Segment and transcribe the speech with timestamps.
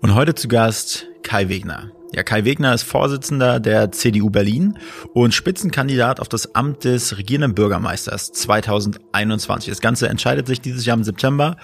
[0.00, 1.90] Und heute zu Gast Kai Wegner.
[2.12, 4.78] Ja, Kai Wegner ist Vorsitzender der CDU Berlin
[5.12, 9.68] und Spitzenkandidat auf das Amt des regierenden Bürgermeisters 2021.
[9.68, 11.56] Das Ganze entscheidet sich dieses Jahr im September.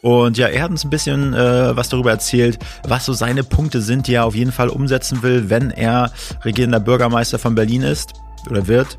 [0.00, 3.82] Und ja, er hat uns ein bisschen äh, was darüber erzählt, was so seine Punkte
[3.82, 6.10] sind, die er auf jeden Fall umsetzen will, wenn er
[6.44, 8.14] regierender Bürgermeister von Berlin ist
[8.48, 8.98] oder wird.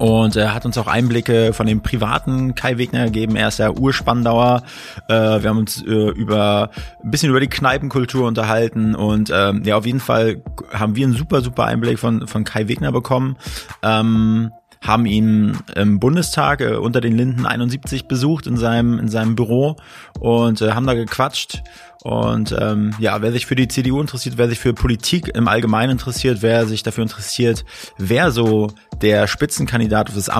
[0.00, 3.36] Und er hat uns auch Einblicke von dem privaten Kai Wegner gegeben.
[3.36, 4.62] Er ist ja Urspandauer.
[5.08, 6.70] Äh, wir haben uns äh, über
[7.04, 10.42] ein bisschen über die Kneipenkultur unterhalten und ähm, ja, auf jeden Fall
[10.72, 13.36] haben wir einen super, super Einblick von, von Kai Wegner bekommen.
[13.82, 19.36] Ähm, haben ihn im Bundestag äh, unter den Linden 71 besucht in seinem in seinem
[19.36, 19.76] Büro
[20.18, 21.62] und äh, haben da gequatscht
[22.02, 25.92] und ähm, ja, wer sich für die CDU interessiert, wer sich für Politik im Allgemeinen
[25.92, 27.64] interessiert, wer sich dafür interessiert,
[27.98, 28.68] wer so
[29.02, 30.30] der Spitzenkandidat des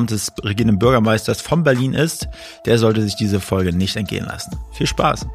[0.43, 2.29] regierenden Bürgermeisters von Berlin ist,
[2.65, 4.57] der sollte sich diese Folge nicht entgehen lassen.
[4.73, 5.27] Viel Spaß!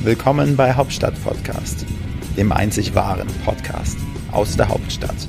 [0.00, 1.84] Willkommen bei Hauptstadt Podcast,
[2.36, 3.98] dem einzig wahren Podcast
[4.32, 5.28] aus der Hauptstadt.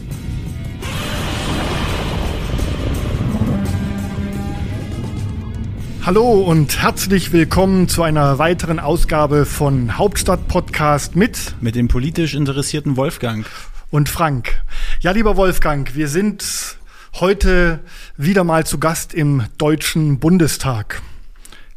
[6.04, 12.34] Hallo und herzlich willkommen zu einer weiteren Ausgabe von Hauptstadt Podcast mit mit dem politisch
[12.34, 13.46] interessierten Wolfgang
[13.92, 14.64] und Frank.
[15.02, 16.80] Ja, lieber Wolfgang, wir sind
[17.20, 17.82] heute
[18.18, 21.04] wieder mal zu Gast im Deutschen Bundestag.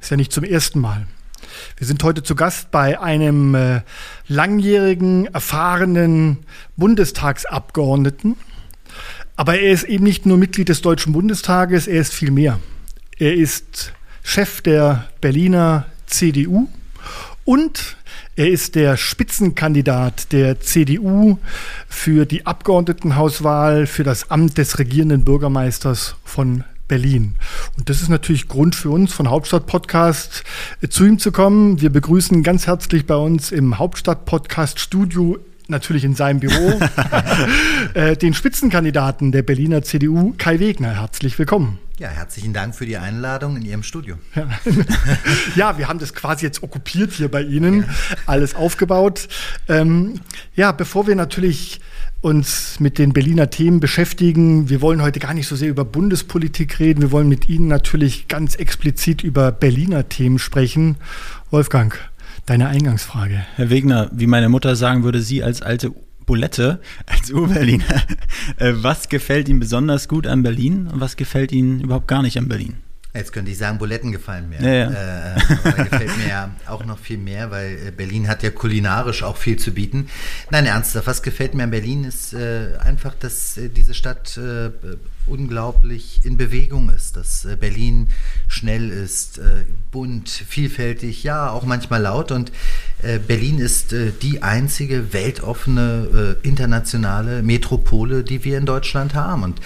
[0.00, 1.06] Ist ja nicht zum ersten Mal.
[1.76, 3.82] Wir sind heute zu Gast bei einem äh,
[4.26, 6.46] langjährigen, erfahrenen
[6.78, 8.36] Bundestagsabgeordneten.
[9.36, 12.58] Aber er ist eben nicht nur Mitglied des Deutschen Bundestages, er ist viel mehr.
[13.18, 13.92] Er ist
[14.24, 16.66] Chef der Berliner CDU
[17.44, 17.96] und
[18.34, 21.38] er ist der Spitzenkandidat der CDU
[21.88, 27.36] für die Abgeordnetenhauswahl für das Amt des regierenden Bürgermeisters von Berlin.
[27.76, 30.42] Und das ist natürlich Grund für uns von Hauptstadt Podcast
[30.80, 31.80] äh, zu ihm zu kommen.
[31.80, 35.38] Wir begrüßen ganz herzlich bei uns im Hauptstadt Podcast Studio
[35.68, 36.80] natürlich in seinem Büro,
[37.94, 41.00] äh, den Spitzenkandidaten der Berliner CDU, Kai Wegner.
[41.00, 41.78] Herzlich willkommen.
[41.98, 44.16] Ja, herzlichen Dank für die Einladung in Ihrem Studio.
[44.34, 44.48] Ja,
[45.56, 47.88] ja wir haben das quasi jetzt okkupiert hier bei Ihnen, ja.
[48.26, 49.28] alles aufgebaut.
[49.68, 50.20] Ähm,
[50.56, 51.80] ja, bevor wir natürlich
[52.20, 54.70] uns mit den Berliner Themen beschäftigen.
[54.70, 57.02] Wir wollen heute gar nicht so sehr über Bundespolitik reden.
[57.02, 60.96] Wir wollen mit Ihnen natürlich ganz explizit über Berliner Themen sprechen.
[61.50, 61.96] Wolfgang,
[62.46, 63.44] deine Eingangsfrage.
[63.56, 65.92] Herr Wegner, wie meine Mutter sagen würde, Sie als alte
[66.26, 67.84] Bulette, als Urberliner,
[68.58, 72.38] äh, was gefällt Ihnen besonders gut an Berlin und was gefällt Ihnen überhaupt gar nicht
[72.38, 72.76] an Berlin?
[73.16, 74.60] Jetzt könnte ich sagen, Buletten gefallen mir.
[74.60, 75.36] Ja, ja.
[75.36, 79.36] Äh, gefällt mir ja auch noch viel mehr, weil äh, Berlin hat ja kulinarisch auch
[79.36, 80.08] viel zu bieten.
[80.50, 84.70] Nein, ernsthaft, was gefällt mir an Berlin ist äh, einfach, dass äh, diese Stadt äh,
[85.28, 88.08] unglaublich in Bewegung ist, dass äh, Berlin
[88.48, 89.40] schnell ist,
[89.92, 92.32] bunt, vielfältig, ja, auch manchmal laut.
[92.32, 92.52] Und
[93.26, 99.42] Berlin ist die einzige weltoffene internationale Metropole, die wir in Deutschland haben.
[99.42, 99.60] Und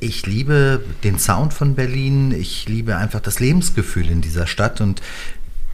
[0.00, 5.02] ich liebe den Sound von Berlin, ich liebe einfach das Lebensgefühl in dieser Stadt und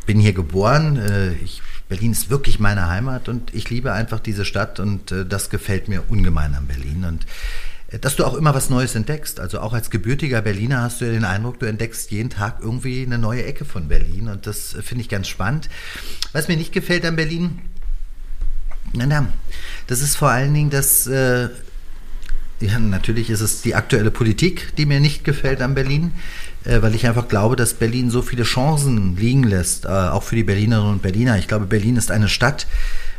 [0.06, 0.97] bin hier geboren.
[0.97, 5.27] Äh, ich, Berlin ist wirklich meine Heimat und ich liebe einfach diese Stadt und äh,
[5.27, 7.05] das gefällt mir ungemein an Berlin.
[7.05, 7.27] Und
[8.00, 9.39] dass du auch immer was Neues entdeckst.
[9.39, 13.03] Also auch als gebürtiger Berliner hast du ja den Eindruck, du entdeckst jeden Tag irgendwie
[13.05, 15.69] eine neue Ecke von Berlin und das finde ich ganz spannend.
[16.33, 17.61] Was mir nicht gefällt an Berlin,
[18.93, 19.28] na, na,
[19.87, 21.49] das ist vor allen Dingen, dass äh,
[22.64, 26.12] ja, natürlich ist es die aktuelle Politik, die mir nicht gefällt an Berlin,
[26.64, 30.36] äh, weil ich einfach glaube, dass Berlin so viele Chancen liegen lässt, äh, auch für
[30.36, 31.38] die Berlinerinnen und Berliner.
[31.38, 32.66] Ich glaube, Berlin ist eine Stadt,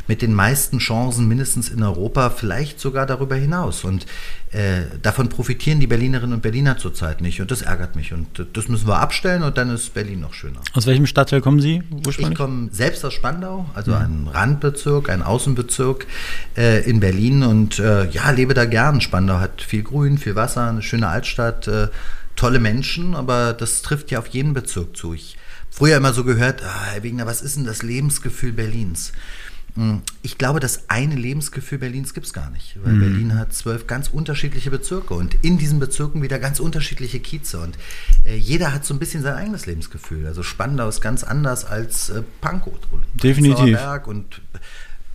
[0.06, 3.84] mit den meisten Chancen mindestens in Europa, vielleicht sogar darüber hinaus.
[3.84, 4.06] Und
[4.52, 7.40] äh, davon profitieren die Berlinerinnen und Berliner zurzeit nicht.
[7.40, 8.12] Und das ärgert mich.
[8.12, 10.60] Und das müssen wir abstellen und dann ist Berlin noch schöner.
[10.72, 12.32] Aus welchem Stadtteil kommen Sie ursprünglich?
[12.32, 13.98] Ich komme selbst aus Spandau, also ja.
[13.98, 16.06] ein Randbezirk, ein Außenbezirk
[16.56, 19.00] äh, in Berlin und äh, ja, lebe da gern.
[19.00, 21.88] Spandau hat viel Grün, viel Wasser, eine schöne Altstadt, äh,
[22.36, 25.14] tolle Menschen, aber das trifft ja auf jeden Bezirk zu.
[25.14, 25.36] Ich
[25.70, 29.12] früher immer so gehört, ah, Herr Wegner, was ist denn das Lebensgefühl Berlins?
[30.22, 33.00] Ich glaube, das eine Lebensgefühl Berlins gibt es gar nicht, weil mhm.
[33.00, 37.76] Berlin hat zwölf ganz unterschiedliche Bezirke und in diesen Bezirken wieder ganz unterschiedliche Kieze und
[38.24, 40.26] äh, jeder hat so ein bisschen sein eigenes Lebensgefühl.
[40.26, 42.72] Also Spandau ist ganz anders als äh, Pankow.
[43.22, 43.78] Definitiv.
[44.06, 44.40] Und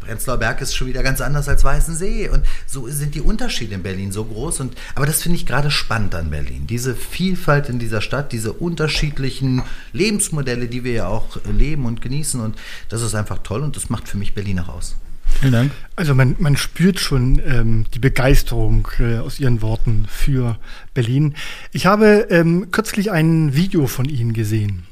[0.02, 2.30] Prenzlauer Berg ist schon wieder ganz anders als Weißensee.
[2.30, 4.60] Und so sind die Unterschiede in Berlin so groß.
[4.60, 6.68] Und, aber das finde ich gerade spannend an Berlin.
[6.68, 9.64] Diese Vielfalt in dieser Stadt, diese unterschiedlichen
[9.94, 12.42] Lebensmodelle, die wir ja auch leben und genießen.
[12.42, 12.58] Und
[12.90, 14.96] das ist einfach toll und das macht für mich Berlin auch aus.
[15.40, 15.72] Vielen Dank.
[15.96, 20.58] Also man, man spürt schon ähm, die Begeisterung äh, aus Ihren Worten für
[20.94, 21.36] Berlin.
[21.72, 24.84] Ich habe ähm, kürzlich ein Video von Ihnen gesehen.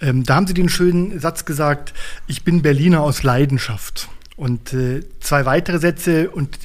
[0.00, 1.92] Ähm, da haben Sie den schönen Satz gesagt,
[2.26, 4.08] ich bin Berliner aus Leidenschaft.
[4.36, 6.58] Und äh, zwei weitere Sätze, und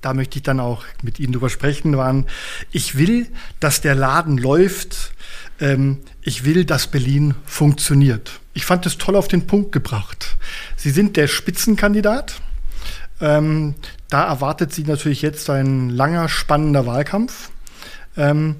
[0.00, 2.26] da möchte ich dann auch mit Ihnen drüber sprechen, waren,
[2.70, 3.28] ich will,
[3.58, 5.12] dass der Laden läuft,
[5.60, 8.40] ähm, ich will, dass Berlin funktioniert.
[8.54, 10.36] Ich fand es toll auf den Punkt gebracht.
[10.76, 12.40] Sie sind der Spitzenkandidat.
[13.20, 13.74] Ähm,
[14.08, 17.50] da erwartet Sie natürlich jetzt ein langer, spannender Wahlkampf.
[18.16, 18.56] Ähm,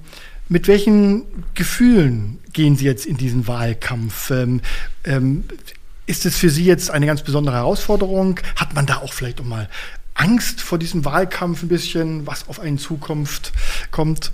[0.48, 1.24] mit welchen
[1.54, 4.30] Gefühlen gehen Sie jetzt in diesen Wahlkampf?
[4.30, 4.60] Ähm,
[5.04, 5.44] ähm,
[6.10, 8.40] ist es für Sie jetzt eine ganz besondere Herausforderung?
[8.56, 9.68] Hat man da auch vielleicht auch mal
[10.14, 13.52] Angst vor diesem Wahlkampf ein bisschen, was auf einen Zukunft
[13.92, 14.32] kommt?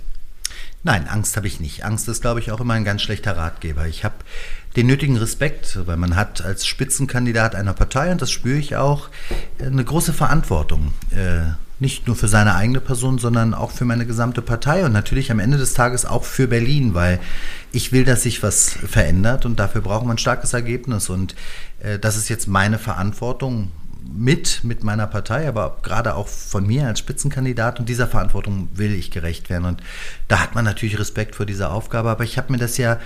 [0.81, 1.85] Nein, Angst habe ich nicht.
[1.85, 3.85] Angst ist, glaube ich, auch immer ein ganz schlechter Ratgeber.
[3.85, 4.15] Ich habe
[4.75, 9.09] den nötigen Respekt, weil man hat als Spitzenkandidat einer Partei, und das spüre ich auch,
[9.59, 10.93] eine große Verantwortung.
[11.11, 15.31] Äh, nicht nur für seine eigene Person, sondern auch für meine gesamte Partei und natürlich
[15.31, 17.19] am Ende des Tages auch für Berlin, weil
[17.71, 21.09] ich will, dass sich was verändert und dafür braucht man ein starkes Ergebnis.
[21.09, 21.35] Und
[21.79, 23.71] äh, das ist jetzt meine Verantwortung
[24.11, 28.93] mit, mit meiner Partei, aber gerade auch von mir als Spitzenkandidat und dieser Verantwortung will
[28.93, 29.65] ich gerecht werden.
[29.65, 29.83] Und
[30.27, 32.99] da hat man natürlich Respekt vor dieser Aufgabe, aber ich habe mir das ja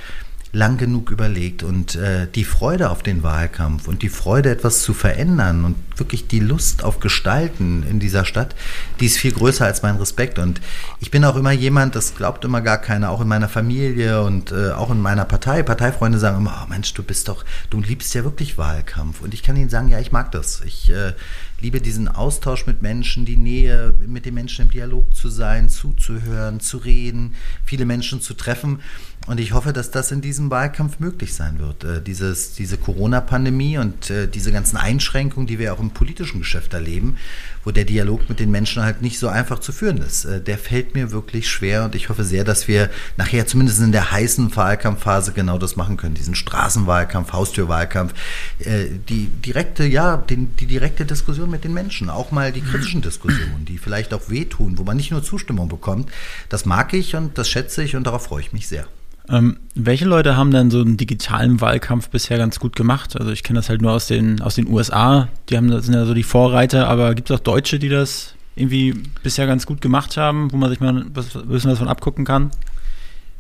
[0.54, 4.94] lang genug überlegt und äh, die Freude auf den Wahlkampf und die Freude, etwas zu
[4.94, 8.56] verändern und wirklich die Lust auf Gestalten in dieser Stadt,
[9.00, 10.40] die ist viel größer als mein Respekt.
[10.40, 10.60] Und
[11.00, 14.52] ich bin auch immer jemand, das glaubt immer gar keiner, auch in meiner Familie und
[14.52, 15.64] äh, auch in meiner Partei.
[15.64, 19.22] Parteifreunde sagen immer, oh Mensch, du bist doch, du liebst ja wirklich Wahlkampf.
[19.22, 20.62] Und ich kann ihnen sagen, ja, ich mag das.
[20.62, 21.14] Ich äh,
[21.62, 26.60] liebe diesen Austausch mit Menschen, die Nähe, mit den Menschen im Dialog zu sein, zuzuhören,
[26.60, 28.80] zu reden, viele Menschen zu treffen.
[29.28, 31.84] Und ich hoffe, dass das in diesem Wahlkampf möglich sein wird.
[31.84, 36.74] Äh, dieses, diese Corona-Pandemie und äh, diese ganzen Einschränkungen, die wir auch im politischen Geschäft
[36.74, 37.18] erleben,
[37.64, 40.58] wo der Dialog mit den Menschen halt nicht so einfach zu führen ist, äh, der
[40.58, 41.86] fällt mir wirklich schwer.
[41.86, 45.98] Und ich hoffe sehr, dass wir nachher zumindest in der heißen Wahlkampfphase genau das machen
[45.98, 46.16] können.
[46.16, 48.16] Diesen Straßenwahlkampf, Haustürwahlkampf,
[48.58, 53.04] äh, die direkte, ja, den, die direkte Diskussion mit den Menschen, auch mal die kritischen
[53.04, 56.10] Diskussionen, die vielleicht auch wehtun, wo man nicht nur Zustimmung bekommt.
[56.50, 58.88] Das mag ich und das schätze ich und darauf freue ich mich sehr.
[59.30, 63.16] Ähm, welche Leute haben denn so einen digitalen Wahlkampf bisher ganz gut gemacht?
[63.18, 66.06] Also ich kenne das halt nur aus den, aus den USA, die haben, sind ja
[66.06, 70.18] so die Vorreiter, aber gibt es auch Deutsche, die das irgendwie bisher ganz gut gemacht
[70.18, 72.52] haben, wo man sich mal ein bisschen was von abgucken kann?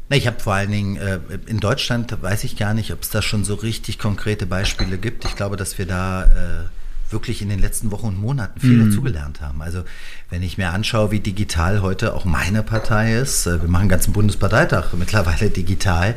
[0.10, 3.22] Ich habe vor allen Dingen äh, in Deutschland weiß ich gar nicht, ob es da
[3.22, 5.24] schon so richtig konkrete Beispiele gibt.
[5.26, 6.28] Ich glaube, dass wir da äh,
[7.12, 8.90] wirklich in den letzten Wochen und Monaten viel mhm.
[8.90, 9.62] dazugelernt haben.
[9.62, 9.84] Also
[10.30, 13.90] wenn ich mir anschaue, wie digital heute auch meine Partei ist, äh, wir machen einen
[13.90, 16.16] ganzen Bundesparteitag mittlerweile digital.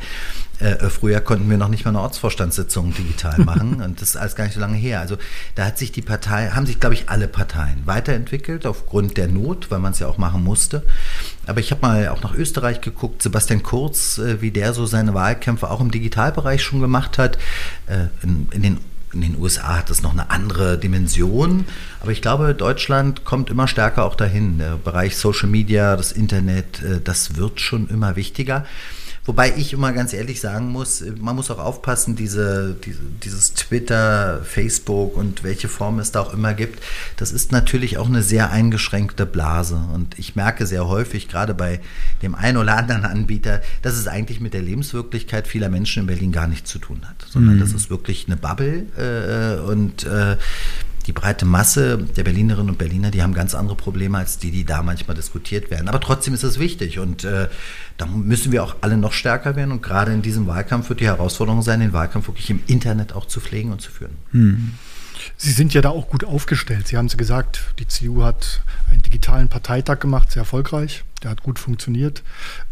[0.61, 4.37] Äh, früher konnten wir noch nicht mal eine Ortsvorstandssitzung digital machen und das ist alles
[4.37, 5.00] gar nicht so lange her.
[5.00, 5.17] Also
[5.56, 9.70] da hat sich die Partei, haben sich, glaube ich, alle Parteien weiterentwickelt aufgrund der Not,
[9.70, 10.85] weil man es ja auch machen musste.
[11.47, 15.12] Aber ich habe mal auch nach Österreich geguckt, Sebastian Kurz, äh, wie der so seine
[15.12, 17.38] Wahlkämpfe auch im Digitalbereich schon gemacht hat.
[18.23, 18.79] In, in den
[19.14, 21.64] in den USA hat das noch eine andere Dimension.
[22.00, 24.58] Aber ich glaube, Deutschland kommt immer stärker auch dahin.
[24.58, 28.66] Der Bereich Social Media, das Internet, äh, das wird schon immer wichtiger.
[29.26, 34.43] Wobei ich immer ganz ehrlich sagen muss, man muss auch aufpassen, diese, diese, dieses Twitter,
[34.44, 36.82] Facebook und welche Form es da auch immer gibt,
[37.17, 39.81] das ist natürlich auch eine sehr eingeschränkte Blase.
[39.94, 41.81] Und ich merke sehr häufig, gerade bei
[42.21, 46.33] dem einen oder anderen Anbieter, dass es eigentlich mit der Lebenswirklichkeit vieler Menschen in Berlin
[46.33, 47.61] gar nichts zu tun hat, sondern mhm.
[47.61, 50.37] das ist wirklich eine Bubble äh, und äh,
[51.06, 54.64] die breite Masse der Berlinerinnen und Berliner, die haben ganz andere Probleme als die, die
[54.64, 55.88] da manchmal diskutiert werden.
[55.88, 57.49] Aber trotzdem ist es wichtig und äh,
[57.96, 59.73] da müssen wir auch alle noch stärker werden.
[59.73, 63.26] Und gerade in diesem Wahlkampf wird die Herausforderung sein, den Wahlkampf wirklich im Internet auch
[63.26, 64.16] zu pflegen und zu führen.
[64.32, 64.75] Hm.
[65.37, 66.88] Sie sind ja da auch gut aufgestellt.
[66.88, 71.43] Sie haben es gesagt, die CDU hat einen digitalen Parteitag gemacht, sehr erfolgreich der hat
[71.43, 72.23] gut funktioniert.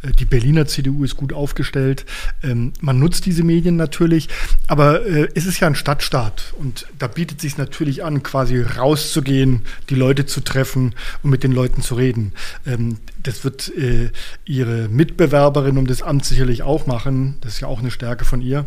[0.03, 2.05] Äh, die Berliner CDU ist gut aufgestellt.
[2.43, 4.29] Ähm, man nutzt diese Medien natürlich,
[4.69, 9.63] aber äh, es ist ja ein Stadtstaat und da bietet sich natürlich an, quasi rauszugehen,
[9.91, 12.33] die Leute zu treffen und mit den Leuten zu reden.
[12.67, 14.11] Ähm, das wird äh,
[14.45, 17.39] ihre Mitbewerberin um das Amt sicherlich auch machen.
[17.41, 18.67] Das ist ja auch eine Stärke von ihr.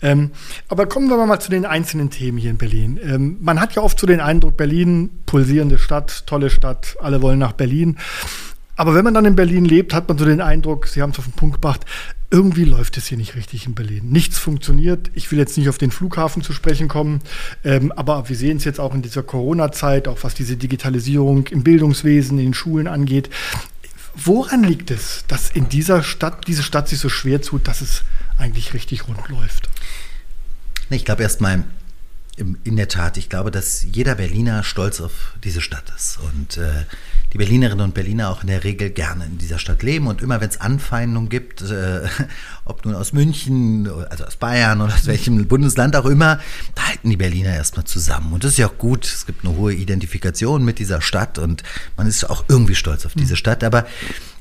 [0.00, 0.30] Ähm,
[0.68, 3.36] aber kommen wir mal zu den einzelnen Themen hier in Berlin.
[3.40, 7.52] Man hat ja oft so den Eindruck, Berlin, pulsierende Stadt, tolle Stadt, alle wollen nach
[7.52, 7.98] Berlin.
[8.76, 11.18] Aber wenn man dann in Berlin lebt, hat man so den Eindruck, Sie haben es
[11.18, 11.80] auf den Punkt gebracht,
[12.30, 14.10] irgendwie läuft es hier nicht richtig in Berlin.
[14.10, 15.10] Nichts funktioniert.
[15.14, 17.20] Ich will jetzt nicht auf den Flughafen zu sprechen kommen,
[17.64, 21.62] ähm, aber wir sehen es jetzt auch in dieser Corona-Zeit, auch was diese Digitalisierung im
[21.62, 23.30] Bildungswesen, in den Schulen angeht.
[24.14, 28.02] Woran liegt es, dass in dieser Stadt, diese Stadt sich so schwer tut, dass es
[28.38, 29.68] eigentlich richtig rund läuft?
[30.90, 31.64] Ich glaube erstmal,
[32.36, 36.18] In der Tat, ich glaube, dass jeder Berliner stolz auf diese Stadt ist.
[36.18, 36.84] Und äh,
[37.32, 40.06] die Berlinerinnen und Berliner auch in der Regel gerne in dieser Stadt leben.
[40.06, 42.02] Und immer wenn es Anfeindungen gibt, äh,
[42.66, 46.38] ob nun aus München, also aus Bayern oder aus welchem Bundesland auch immer,
[46.74, 48.34] da halten die Berliner erstmal zusammen.
[48.34, 49.06] Und das ist ja auch gut.
[49.06, 51.62] Es gibt eine hohe Identifikation mit dieser Stadt und
[51.96, 53.36] man ist auch irgendwie stolz auf diese hm.
[53.36, 53.86] Stadt, aber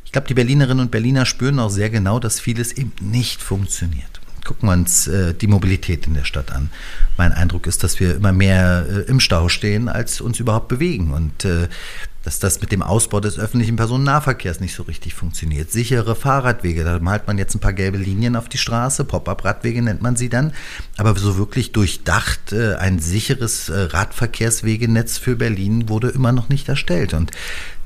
[0.04, 4.22] ich glaube, die Berlinerinnen und Berliner spüren auch sehr genau, dass vieles eben nicht funktioniert
[4.46, 6.70] gucken wir uns äh, die Mobilität in der Stadt an.
[7.18, 11.12] Mein Eindruck ist, dass wir immer mehr äh, im Stau stehen, als uns überhaupt bewegen.
[11.12, 11.68] Und äh,
[12.26, 15.72] dass das mit dem Ausbau des öffentlichen Personennahverkehrs nicht so richtig funktioniert.
[15.72, 20.02] Sichere Fahrradwege, da malt man jetzt ein paar gelbe Linien auf die Straße, Pop-up-Radwege nennt
[20.02, 20.52] man sie dann,
[20.98, 26.68] aber so wirklich durchdacht äh, ein sicheres äh, Radverkehrswegenetz für Berlin wurde immer noch nicht
[26.68, 27.14] erstellt.
[27.14, 27.30] Und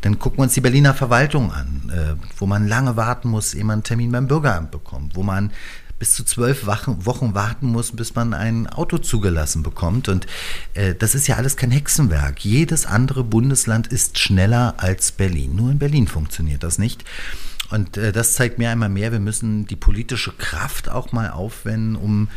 [0.02, 3.66] dann gucken wir uns die Berliner Verwaltung an, äh, wo man lange warten muss, ehe
[3.66, 5.52] man einen Termin beim Bürgeramt bekommt, wo man
[6.00, 10.08] bis zu zwölf Wochen warten muss, bis man ein Auto zugelassen bekommt.
[10.08, 10.26] Und
[10.74, 12.44] äh, das ist ja alles kein Hexenwerk.
[12.44, 15.56] Jedes andere Bundesland ist schneller als Berlin.
[15.56, 17.04] Nur in Berlin funktioniert das nicht.
[17.70, 21.96] Und äh, das zeigt mir einmal mehr, wir müssen die politische Kraft auch mal aufwenden,
[21.96, 22.30] um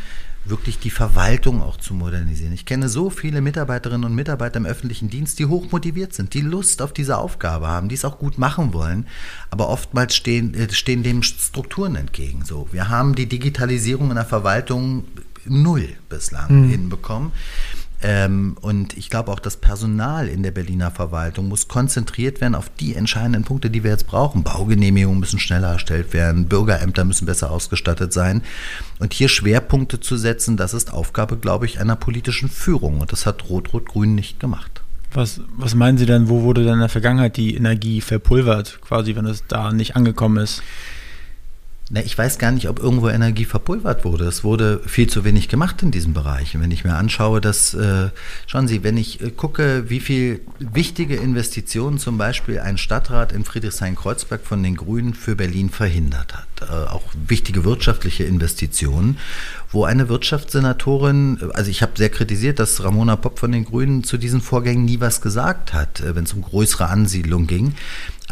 [0.45, 2.53] wirklich die Verwaltung auch zu modernisieren.
[2.53, 6.41] Ich kenne so viele Mitarbeiterinnen und Mitarbeiter im öffentlichen Dienst, die hoch motiviert sind, die
[6.41, 9.07] Lust auf diese Aufgabe haben, die es auch gut machen wollen,
[9.49, 12.43] aber oftmals stehen, äh, stehen dem Strukturen entgegen.
[12.43, 15.05] So, wir haben die Digitalisierung in der Verwaltung
[15.45, 16.69] null bislang mhm.
[16.69, 17.31] hinbekommen.
[18.03, 22.69] Ähm, und ich glaube auch, das Personal in der Berliner Verwaltung muss konzentriert werden auf
[22.77, 24.43] die entscheidenden Punkte, die wir jetzt brauchen.
[24.43, 28.43] Baugenehmigungen müssen schneller erstellt werden, Bürgerämter müssen besser ausgestattet sein.
[28.99, 32.99] Und hier Schwerpunkte zu setzen, das ist Aufgabe, glaube ich, einer politischen Führung.
[32.99, 34.81] Und das hat Rot-Rot-Grün nicht gemacht.
[35.13, 39.15] Was, was meinen Sie denn, wo wurde denn in der Vergangenheit die Energie verpulvert, quasi,
[39.15, 40.61] wenn es da nicht angekommen ist?
[41.95, 44.25] Na, ich weiß gar nicht, ob irgendwo Energie verpulvert wurde.
[44.25, 46.55] Es wurde viel zu wenig gemacht in diesem Bereich.
[46.55, 48.09] Und wenn ich mir anschaue, dass, äh,
[48.47, 53.45] schauen Sie, wenn ich äh, gucke, wie viel wichtige Investitionen zum Beispiel ein Stadtrat in
[53.45, 59.19] Friedrichshain-Kreuzberg von den Grünen für Berlin verhindert hat, äh, auch wichtige wirtschaftliche Investitionen,
[59.71, 64.17] wo eine Wirtschaftssenatorin, also ich habe sehr kritisiert, dass Ramona Popp von den Grünen zu
[64.17, 67.75] diesen Vorgängen nie was gesagt hat, äh, wenn es um größere Ansiedlung ging.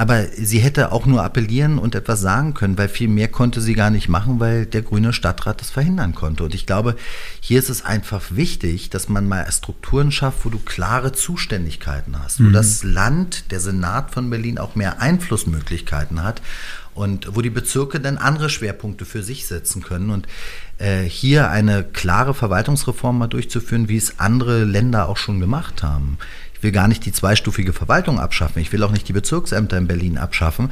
[0.01, 3.75] Aber sie hätte auch nur appellieren und etwas sagen können, weil viel mehr konnte sie
[3.75, 6.43] gar nicht machen, weil der grüne Stadtrat das verhindern konnte.
[6.43, 6.95] Und ich glaube,
[7.39, 12.39] hier ist es einfach wichtig, dass man mal Strukturen schafft, wo du klare Zuständigkeiten hast,
[12.39, 12.47] mhm.
[12.47, 16.41] wo das Land, der Senat von Berlin auch mehr Einflussmöglichkeiten hat
[16.95, 20.09] und wo die Bezirke dann andere Schwerpunkte für sich setzen können.
[20.09, 20.27] Und
[20.79, 26.17] äh, hier eine klare Verwaltungsreform mal durchzuführen, wie es andere Länder auch schon gemacht haben.
[26.61, 28.61] Ich will gar nicht die zweistufige Verwaltung abschaffen.
[28.61, 30.69] Ich will auch nicht die Bezirksämter in Berlin abschaffen.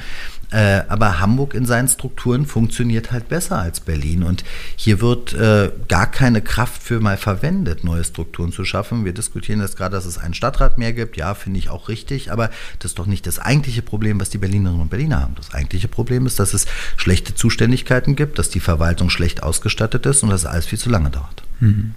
[0.52, 4.22] Äh, aber Hamburg in seinen Strukturen funktioniert halt besser als Berlin.
[4.22, 4.44] Und
[4.76, 9.04] hier wird äh, gar keine Kraft für mal verwendet, neue Strukturen zu schaffen.
[9.04, 11.18] Wir diskutieren jetzt gerade, dass es einen Stadtrat mehr gibt.
[11.18, 12.32] Ja, finde ich auch richtig.
[12.32, 15.34] Aber das ist doch nicht das eigentliche Problem, was die Berlinerinnen und Berliner haben.
[15.38, 16.68] Das eigentliche Problem ist, dass es
[16.98, 21.10] schlechte Zuständigkeiten gibt, dass die Verwaltung schlecht ausgestattet ist und dass alles viel zu lange
[21.10, 21.42] dauert.
[21.62, 21.96] Mhm.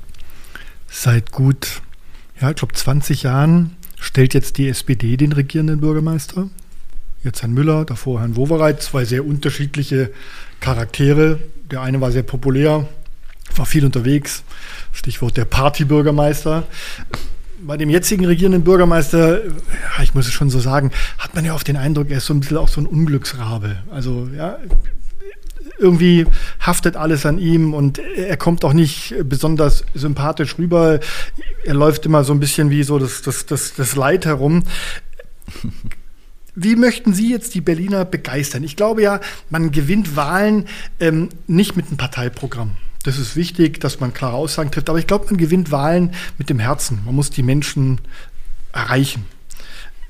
[0.88, 1.82] Seit gut,
[2.40, 6.48] ja, ich glaube 20 Jahren stellt jetzt die SPD den regierenden Bürgermeister.
[7.22, 10.10] Jetzt Herrn Müller, davor Herrn Wowereit, zwei sehr unterschiedliche
[10.60, 11.38] Charaktere.
[11.70, 12.88] Der eine war sehr populär,
[13.54, 14.42] war viel unterwegs.
[14.92, 16.64] Stichwort der Partybürgermeister.
[17.64, 21.54] Bei dem jetzigen regierenden Bürgermeister, ja, ich muss es schon so sagen, hat man ja
[21.54, 23.76] oft den Eindruck, er ist so ein bisschen auch so ein Unglücksrabe.
[23.88, 24.58] Also ja,
[25.78, 26.26] irgendwie
[26.60, 31.00] haftet alles an ihm und er kommt auch nicht besonders sympathisch rüber.
[31.64, 34.64] Er läuft immer so ein bisschen wie so das, das, das, das Leid herum.
[36.54, 38.62] Wie möchten Sie jetzt die Berliner begeistern?
[38.62, 40.66] Ich glaube ja, man gewinnt Wahlen
[41.00, 42.72] ähm, nicht mit einem Parteiprogramm.
[43.04, 46.50] Das ist wichtig, dass man klare Aussagen trifft, aber ich glaube, man gewinnt Wahlen mit
[46.50, 47.00] dem Herzen.
[47.04, 48.00] Man muss die Menschen
[48.72, 49.24] erreichen.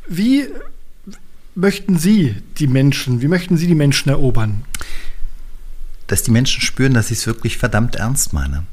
[0.08, 0.48] Wie
[1.54, 4.64] möchten Sie die Menschen, wie möchten Sie die Menschen erobern?
[6.12, 8.64] Dass die Menschen spüren, dass ich es wirklich verdammt ernst meine.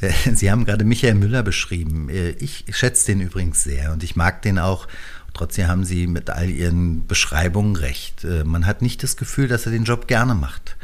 [0.00, 2.08] Äh, Sie haben gerade Michael Müller beschrieben.
[2.08, 4.88] Äh, ich schätze den übrigens sehr und ich mag den auch.
[5.34, 8.24] Trotzdem haben Sie mit all Ihren Beschreibungen recht.
[8.24, 10.76] Äh, man hat nicht das Gefühl, dass er den Job gerne macht.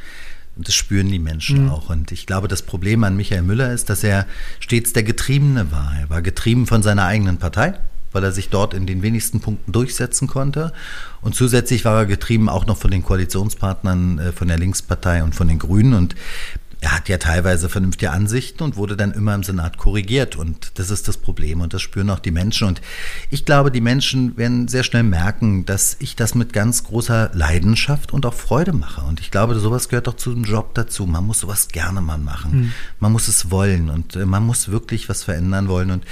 [0.56, 1.70] Und das spüren die Menschen mhm.
[1.70, 1.90] auch.
[1.90, 4.28] Und ich glaube, das Problem an Michael Müller ist, dass er
[4.60, 5.92] stets der Getriebene war.
[6.00, 7.80] Er war getrieben von seiner eigenen Partei
[8.12, 10.72] weil er sich dort in den wenigsten Punkten durchsetzen konnte.
[11.20, 15.34] Und zusätzlich war er getrieben auch noch von den Koalitionspartnern äh, von der Linkspartei und
[15.34, 15.94] von den Grünen.
[15.94, 16.14] Und
[16.82, 20.36] er hat ja teilweise vernünftige Ansichten und wurde dann immer im Senat korrigiert.
[20.36, 22.68] Und das ist das Problem und das spüren auch die Menschen.
[22.68, 22.80] Und
[23.28, 28.12] ich glaube, die Menschen werden sehr schnell merken, dass ich das mit ganz großer Leidenschaft
[28.12, 29.02] und auch Freude mache.
[29.02, 31.06] Und ich glaube, sowas gehört auch zu dem Job dazu.
[31.06, 32.52] Man muss sowas gerne mal machen.
[32.52, 32.72] Mhm.
[32.98, 35.90] Man muss es wollen und äh, man muss wirklich was verändern wollen.
[35.90, 36.04] Und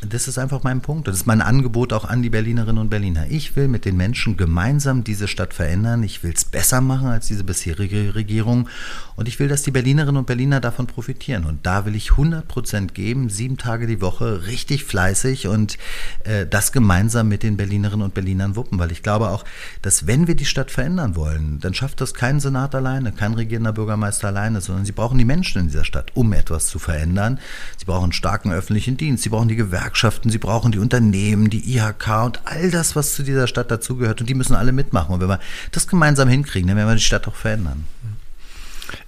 [0.00, 1.08] das ist einfach mein Punkt.
[1.08, 3.26] Das ist mein Angebot auch an die Berlinerinnen und Berliner.
[3.30, 6.04] Ich will mit den Menschen gemeinsam diese Stadt verändern.
[6.04, 8.68] Ich will es besser machen als diese bisherige Regierung.
[9.16, 11.44] Und ich will, dass die Berlinerinnen und Berliner davon profitieren.
[11.44, 15.78] Und da will ich 100 Prozent geben, sieben Tage die Woche, richtig fleißig und
[16.22, 18.78] äh, das gemeinsam mit den Berlinerinnen und Berlinern wuppen.
[18.78, 19.44] Weil ich glaube auch,
[19.82, 23.72] dass wenn wir die Stadt verändern wollen, dann schafft das kein Senat alleine, kein regierender
[23.72, 27.40] Bürgermeister alleine, sondern sie brauchen die Menschen in dieser Stadt, um etwas zu verändern.
[27.76, 31.48] Sie brauchen einen starken öffentlichen Dienst, sie brauchen die Gewerkschaften, Gewerkschaften, sie brauchen die Unternehmen,
[31.48, 34.20] die IHK und all das, was zu dieser Stadt dazugehört.
[34.20, 35.14] Und die müssen alle mitmachen.
[35.14, 35.40] Und wenn wir
[35.72, 37.84] das gemeinsam hinkriegen, dann werden wir die Stadt auch verändern.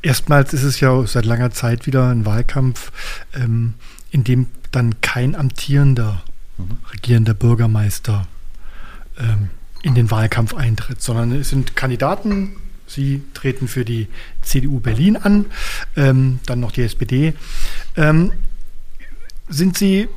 [0.00, 2.92] Erstmals ist es ja seit langer Zeit wieder ein Wahlkampf,
[3.34, 3.74] ähm,
[4.10, 6.22] in dem dann kein amtierender,
[6.56, 6.78] mhm.
[6.92, 8.26] regierender Bürgermeister
[9.18, 9.50] ähm,
[9.82, 12.56] in den Wahlkampf eintritt, sondern es sind Kandidaten,
[12.86, 14.08] Sie treten für die
[14.42, 15.46] CDU Berlin an,
[15.96, 17.34] ähm, dann noch die SPD.
[17.96, 18.32] Ähm,
[19.48, 20.08] sind Sie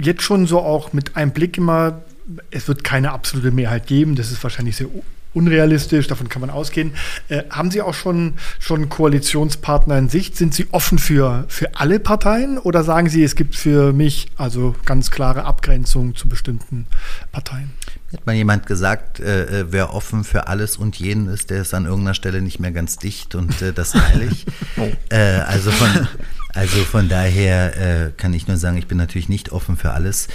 [0.00, 2.02] jetzt schon so auch mit einem Blick immer,
[2.50, 4.88] es wird keine absolute Mehrheit geben, das ist wahrscheinlich sehr
[5.34, 6.92] unrealistisch, davon kann man ausgehen.
[7.28, 10.36] Äh, haben Sie auch schon, schon Koalitionspartner in Sicht?
[10.36, 14.74] Sind Sie offen für, für alle Parteien oder sagen Sie, es gibt für mich also
[14.84, 16.86] ganz klare Abgrenzungen zu bestimmten
[17.30, 17.70] Parteien?
[18.12, 21.74] Hat mal jemand gesagt, äh, äh, wer offen für alles und jeden ist, der ist
[21.74, 24.46] an irgendeiner Stelle nicht mehr ganz dicht und äh, das teile ich.
[24.78, 24.90] oh.
[25.10, 26.08] äh, also, von,
[26.54, 27.76] also von daher
[28.06, 30.28] äh, kann ich nur sagen, ich bin natürlich nicht offen für alles.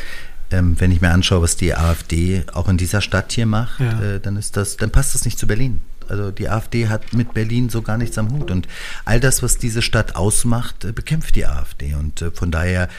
[0.52, 4.02] Ähm, wenn ich mir anschaue, was die AfD auch in dieser Stadt hier macht, ja.
[4.02, 5.82] äh, dann ist das, dann passt das nicht zu Berlin.
[6.10, 8.52] Also die AfD hat mit Berlin so gar nichts am Hut.
[8.52, 8.68] Und
[9.06, 11.94] all das, was diese Stadt ausmacht, bekämpft die AfD.
[11.96, 12.90] Und von daher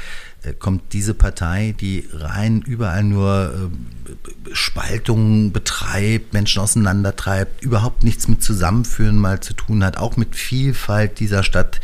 [0.45, 8.29] äh, kommt diese Partei, die rein überall nur äh, Spaltungen betreibt, Menschen auseinandertreibt, überhaupt nichts
[8.29, 11.81] mit Zusammenführen mal zu tun hat, auch mit Vielfalt dieser Stadt,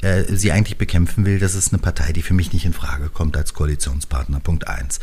[0.00, 3.08] äh, sie eigentlich bekämpfen will, das ist eine Partei, die für mich nicht in Frage
[3.08, 4.40] kommt als Koalitionspartner.
[4.40, 5.00] Punkt eins.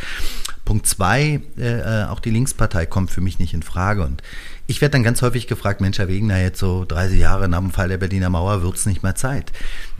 [0.63, 4.23] Punkt zwei, äh, auch die Linkspartei kommt für mich nicht in Frage und
[4.67, 7.71] ich werde dann ganz häufig gefragt, Mensch, Herr Wegener, jetzt so 30 Jahre nach dem
[7.71, 9.51] Fall der Berliner Mauer wird es nicht mehr Zeit.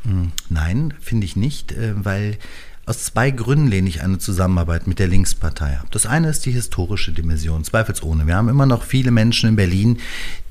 [0.04, 2.38] Hm, nein, finde ich nicht, äh, weil
[2.88, 5.88] aus zwei Gründen lehne ich eine Zusammenarbeit mit der Linkspartei ab.
[5.90, 8.28] Das eine ist die historische Dimension, zweifelsohne.
[8.28, 9.98] Wir haben immer noch viele Menschen in Berlin,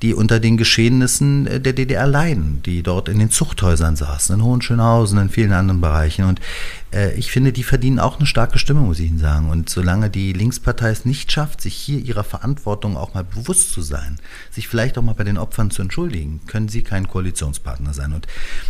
[0.01, 5.17] die unter den Geschehnissen der DDR leiden, die dort in den Zuchthäusern saßen, in Hohenschönhausen,
[5.17, 6.25] in vielen anderen Bereichen.
[6.25, 6.41] Und
[6.84, 6.84] äh,
[7.17, 9.49] ich finde, die verdienen auch eine starke Stimme, muss ich Ihnen sagen.
[9.49, 13.81] Und solange die Linkspartei es nicht schafft, sich hier ihrer Verantwortung auch mal bewusst zu
[13.81, 14.17] sein,
[14.51, 18.13] sich vielleicht auch mal bei den Opfern zu entschuldigen, können sie kein Koalitionspartner sein.
[18.13, 18.27] Und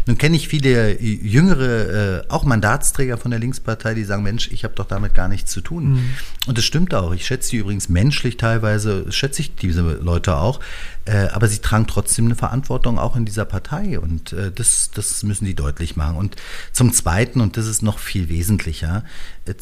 [0.08, 4.64] nun kenne ich viele jüngere, äh, auch Mandatsträger von der Linkspartei, die sagen, Mensch, ich
[4.64, 5.94] habe doch damit gar nichts zu tun.
[5.94, 6.10] Mhm.
[6.48, 7.14] Und das stimmt auch.
[7.14, 10.60] Ich schätze die übrigens menschlich teilweise, schätze ich diese Leute auch.
[11.06, 14.00] Äh, aber sie tragen trotzdem eine Verantwortung auch in dieser Partei.
[14.00, 16.18] Und das, das müssen die deutlich machen.
[16.18, 16.36] Und
[16.72, 19.04] zum Zweiten, und das ist noch viel wesentlicher.
[19.46, 19.54] Äh,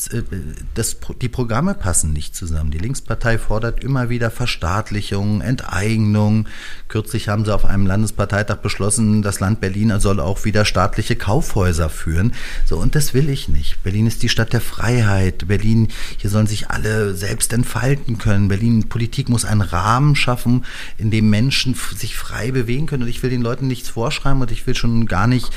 [0.76, 2.72] das, die Programme passen nicht zusammen.
[2.72, 6.48] Die Linkspartei fordert immer wieder Verstaatlichung, Enteignung.
[6.88, 11.90] Kürzlich haben sie auf einem Landesparteitag beschlossen, das Land Berlin soll auch wieder staatliche Kaufhäuser
[11.90, 12.34] führen.
[12.66, 13.84] So, und das will ich nicht.
[13.84, 15.48] Berlin ist die Stadt der Freiheit.
[15.48, 18.48] Berlin, hier sollen sich alle selbst entfalten können.
[18.48, 20.66] Berlin, Politik muss einen Rahmen schaffen,
[20.98, 23.04] in dem Menschen sich frei bewegen können.
[23.04, 25.50] Und ich will den Leuten nichts vorschreiben und ich will schon gar nicht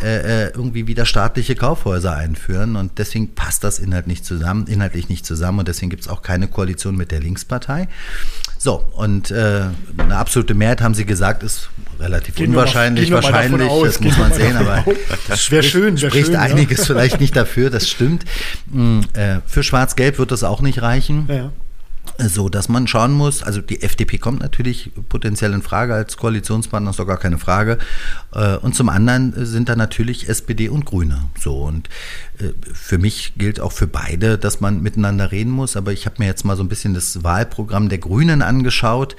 [0.00, 2.76] äh, äh irgendwie wieder staatliche Kaufhäuser einführen.
[2.76, 6.08] Und deswegen passt das das inhalt nicht zusammen, inhaltlich nicht zusammen und deswegen gibt es
[6.08, 7.88] auch keine Koalition mit der Linkspartei.
[8.58, 9.62] So, und äh,
[9.98, 14.18] eine absolute Mehrheit, haben Sie gesagt, ist relativ gehen unwahrscheinlich, mal, wahrscheinlich, aus, das muss
[14.18, 14.84] man sehen, aber
[15.28, 16.84] das wäre schön, wär spricht schön, einiges ja.
[16.84, 18.24] vielleicht nicht dafür, das stimmt.
[18.70, 21.26] Hm, äh, für Schwarz-Gelb wird das auch nicht reichen.
[21.28, 21.50] Ja
[22.18, 26.90] so dass man schauen muss, also die FDP kommt natürlich potenziell in Frage als Koalitionspartner,
[26.90, 27.78] ist doch gar keine Frage.
[28.34, 31.22] Äh, und zum anderen sind da natürlich SPD und Grüne.
[31.38, 31.88] So und
[32.38, 35.76] äh, für mich gilt auch für beide, dass man miteinander reden muss.
[35.76, 39.16] Aber ich habe mir jetzt mal so ein bisschen das Wahlprogramm der Grünen angeschaut.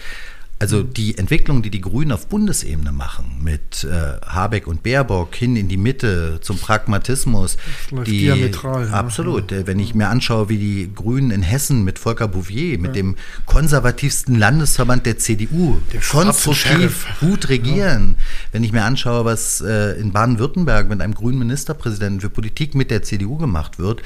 [0.63, 5.57] Also die Entwicklung, die die Grünen auf Bundesebene machen, mit äh, Habeck und Baerbock hin
[5.57, 7.57] in die Mitte zum Pragmatismus,
[8.05, 8.87] die diametral.
[8.87, 9.51] Absolut.
[9.51, 9.67] Ja.
[9.67, 13.01] Wenn ich mir anschaue, wie die Grünen in Hessen mit Volker Bouvier, mit ja.
[13.01, 18.15] dem konservativsten Landesverband der CDU, der konstruktiv gut regieren.
[18.17, 18.23] Ja.
[18.53, 22.89] Wenn ich mir anschaue, was äh, in Baden-Württemberg mit einem grünen Ministerpräsidenten für Politik mit
[22.89, 24.01] der CDU gemacht wird,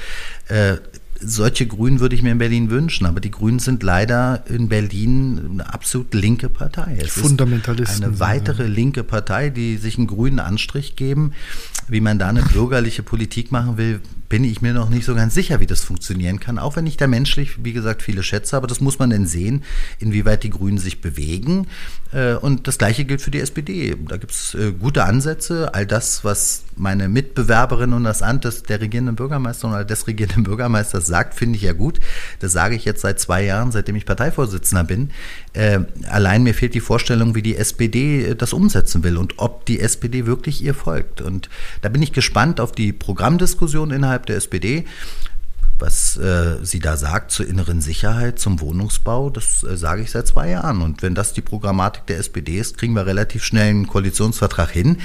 [0.48, 0.78] äh,
[1.20, 5.40] solche Grünen würde ich mir in Berlin wünschen, aber die Grünen sind leider in Berlin
[5.52, 6.96] eine absolut linke Partei.
[7.00, 8.04] Es Fundamentalisten.
[8.04, 8.68] eine weitere ja.
[8.68, 11.32] linke Partei, die sich einen grünen Anstrich geben.
[11.88, 15.34] Wie man da eine bürgerliche Politik machen will, bin ich mir noch nicht so ganz
[15.34, 16.58] sicher, wie das funktionieren kann.
[16.58, 19.64] Auch wenn ich da menschlich, wie gesagt, viele schätze, aber das muss man dann sehen,
[19.98, 21.66] inwieweit die Grünen sich bewegen.
[22.12, 23.96] Äh, und das Gleiche gilt für die SPD.
[24.08, 25.74] Da gibt es äh, gute Ansätze.
[25.74, 30.44] All das, was meine Mitbewerberin und das Amt des, der regierenden Bürgermeisterin oder des regierenden
[30.44, 31.98] Bürgermeisters sagt, finde ich ja gut.
[32.40, 35.10] Das sage ich jetzt seit zwei Jahren, seitdem ich Parteivorsitzender bin.
[35.54, 39.80] Äh, allein mir fehlt die Vorstellung, wie die SPD das umsetzen will und ob die
[39.80, 41.20] SPD wirklich ihr folgt.
[41.20, 41.48] Und
[41.80, 44.84] da bin ich gespannt auf die Programmdiskussion innerhalb der SPD
[45.78, 50.26] was äh, sie da sagt zur inneren Sicherheit, zum Wohnungsbau, das äh, sage ich seit
[50.26, 50.82] zwei Jahren.
[50.82, 54.98] Und wenn das die Programmatik der SPD ist, kriegen wir relativ schnell einen Koalitionsvertrag hin.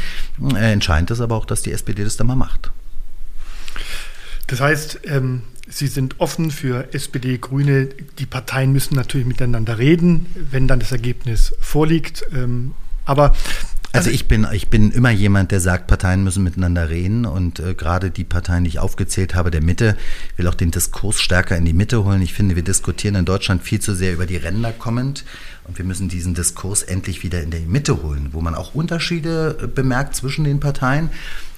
[0.55, 2.71] Äh, entscheidend ist aber auch, dass die SPD das dann mal macht.
[4.47, 7.87] Das heißt, ähm, Sie sind offen für SPD, Grüne.
[8.19, 12.25] Die Parteien müssen natürlich miteinander reden, wenn dann das Ergebnis vorliegt.
[12.33, 12.73] Ähm,
[13.05, 13.33] aber
[13.93, 17.75] also ich bin, ich bin immer jemand, der sagt, Parteien müssen miteinander reden und äh,
[17.75, 19.95] gerade die Parteien, die ich aufgezählt habe, der Mitte,
[20.35, 22.21] will auch den Diskurs stärker in die Mitte holen.
[22.23, 25.23] Ich finde, wir diskutieren in Deutschland viel zu sehr über die Ränder kommend
[25.65, 29.57] und wir müssen diesen Diskurs endlich wieder in die Mitte holen, wo man auch Unterschiede
[29.61, 31.11] äh, bemerkt zwischen den Parteien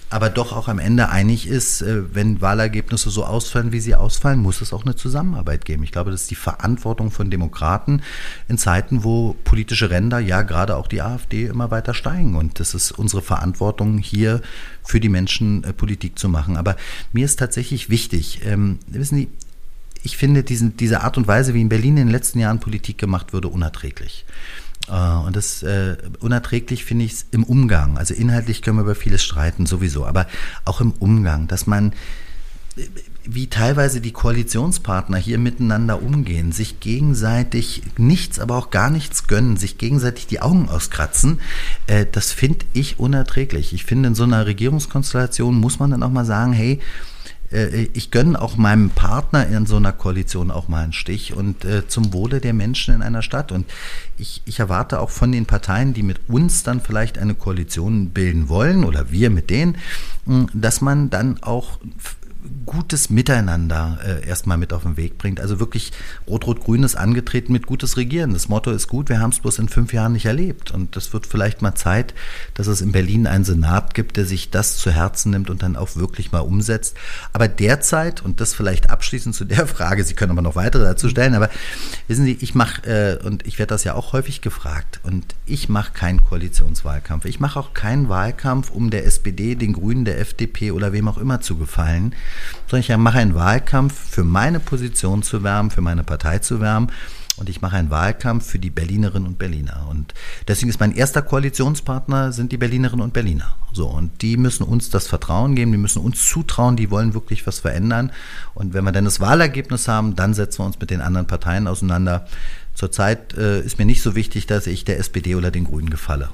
[0.09, 4.39] aber doch auch am Ende einig ist, äh, wenn Wahlergebnisse so ausfallen, wie sie ausfallen,
[4.39, 5.83] muss es auch eine Zusammenarbeit geben.
[5.83, 8.01] Ich glaube, das ist die Verantwortung von Demokraten
[8.47, 12.35] in Zeiten, wo politische Ränder, ja gerade auch die AfD, immer weiter steigen.
[12.35, 14.41] Und das ist unsere Verantwortung, hier
[14.83, 16.57] für die Menschen äh, Politik zu machen.
[16.57, 16.75] Aber
[17.11, 19.29] mir ist tatsächlich wichtig, ähm, wissen Sie,
[20.03, 22.99] ich finde diesen, diese Art und Weise, wie in Berlin in den letzten Jahren Politik
[22.99, 24.23] gemacht wurde, unerträglich.
[24.87, 27.97] Äh, und das äh, unerträglich finde ich es im Umgang.
[27.97, 30.27] Also inhaltlich können wir über vieles streiten, sowieso, aber
[30.65, 31.93] auch im Umgang, dass man
[33.27, 39.57] wie teilweise die Koalitionspartner hier miteinander umgehen, sich gegenseitig nichts, aber auch gar nichts gönnen,
[39.57, 41.39] sich gegenseitig die Augen auskratzen,
[41.87, 43.73] äh, das finde ich unerträglich.
[43.73, 46.79] Ich finde, in so einer Regierungskonstellation muss man dann auch mal sagen, hey,
[47.55, 51.65] äh, ich gönne auch meinem Partner in so einer Koalition auch mal einen Stich und
[51.65, 53.51] äh, zum Wohle der Menschen in einer Stadt.
[53.51, 53.65] Und
[54.17, 58.49] ich, ich erwarte auch von den Parteien, die mit uns dann vielleicht eine Koalition bilden
[58.49, 59.77] wollen oder wir mit denen,
[60.53, 61.79] dass man dann auch
[62.65, 65.39] gutes Miteinander äh, erstmal mit auf den Weg bringt.
[65.39, 65.91] Also wirklich
[66.27, 68.33] Rot-Rot-Grün ist angetreten mit gutes Regieren.
[68.33, 70.71] Das Motto ist gut, wir haben es bloß in fünf Jahren nicht erlebt.
[70.71, 72.13] Und das wird vielleicht mal Zeit,
[72.53, 75.75] dass es in Berlin einen Senat gibt, der sich das zu Herzen nimmt und dann
[75.75, 76.95] auch wirklich mal umsetzt.
[77.33, 81.09] Aber derzeit, und das vielleicht abschließend zu der Frage, Sie können aber noch weitere dazu
[81.09, 81.49] stellen, aber
[82.07, 85.69] wissen Sie, ich mache, äh, und ich werde das ja auch häufig gefragt, und ich
[85.69, 87.25] mache keinen Koalitionswahlkampf.
[87.25, 91.17] Ich mache auch keinen Wahlkampf, um der SPD, den Grünen, der FDP oder wem auch
[91.17, 92.13] immer zu gefallen,
[92.67, 96.91] sondern ich mache einen Wahlkampf für meine Position zu wärmen, für meine Partei zu wärmen.
[97.37, 99.87] Und ich mache einen Wahlkampf für die Berlinerinnen und Berliner.
[99.89, 100.13] Und
[100.47, 103.55] deswegen ist mein erster Koalitionspartner sind die Berlinerinnen und Berliner.
[103.73, 103.87] So.
[103.87, 107.59] Und die müssen uns das Vertrauen geben, die müssen uns zutrauen, die wollen wirklich was
[107.59, 108.11] verändern.
[108.53, 111.67] Und wenn wir dann das Wahlergebnis haben, dann setzen wir uns mit den anderen Parteien
[111.67, 112.25] auseinander.
[112.73, 116.29] Zurzeit äh, ist mir nicht so wichtig, dass ich der SPD oder den Grünen gefalle.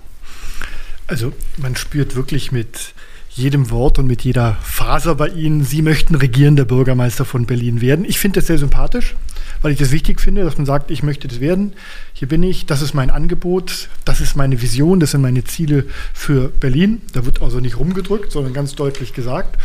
[1.08, 2.94] Also man spürt wirklich mit
[3.34, 8.04] jedem Wort und mit jeder Faser bei Ihnen, Sie möchten regierender Bürgermeister von Berlin werden.
[8.04, 9.16] Ich finde das sehr sympathisch,
[9.62, 11.74] weil ich das wichtig finde, dass man sagt, ich möchte das werden.
[12.14, 15.86] Hier bin ich, das ist mein Angebot, das ist meine Vision, das sind meine Ziele
[16.14, 17.02] für Berlin.
[17.14, 19.58] Da wird also nicht rumgedrückt, sondern ganz deutlich gesagt.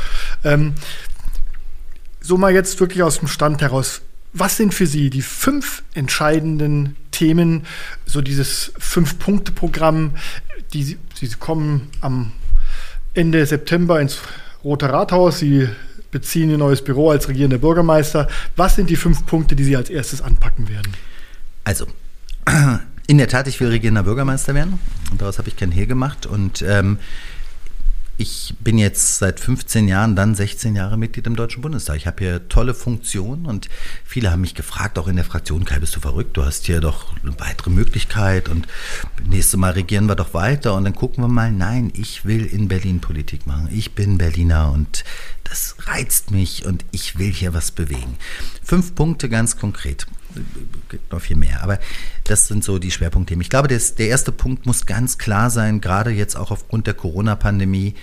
[0.45, 0.75] Ähm,
[2.21, 4.03] so mal jetzt wirklich aus dem Stand heraus.
[4.33, 7.65] Was sind für Sie die fünf entscheidenden Themen,
[8.05, 10.13] so dieses Fünf-Punkte-Programm,
[10.73, 12.33] die Sie, Sie kommen am
[13.17, 14.19] Ende September ins
[14.63, 15.39] Rote Rathaus.
[15.39, 15.69] Sie
[16.11, 18.29] beziehen Ihr neues Büro als regierender Bürgermeister.
[18.57, 20.93] Was sind die fünf Punkte, die Sie als erstes anpacken werden?
[21.65, 21.87] Also,
[23.07, 24.79] in der Tat, ich will regierender Bürgermeister werden.
[25.11, 26.27] Und daraus habe ich kein Hehl gemacht.
[26.27, 26.99] Und ähm,
[28.19, 31.97] ich bin jetzt seit 15 Jahren, dann 16 Jahre Mitglied im Deutschen Bundestag.
[31.97, 33.69] Ich habe hier tolle Funktionen und
[34.05, 36.37] viele haben mich gefragt, auch in der Fraktion, Kai, bist du verrückt?
[36.37, 38.67] Du hast hier doch eine weitere Möglichkeit und
[39.29, 41.53] nächstes Mal regieren wir doch weiter und dann gucken wir mal.
[41.53, 43.69] Nein, ich will in Berlin Politik machen.
[43.71, 45.05] Ich bin Berliner und
[45.45, 48.17] das reizt mich und ich will hier was bewegen.
[48.63, 50.07] Fünf Punkte ganz konkret
[50.89, 51.63] gibt noch viel mehr.
[51.63, 51.79] Aber
[52.25, 53.43] das sind so die Schwerpunktthemen.
[53.43, 56.95] Ich glaube, das, der erste Punkt muss ganz klar sein, gerade jetzt auch aufgrund der
[56.95, 57.95] Corona-Pandemie.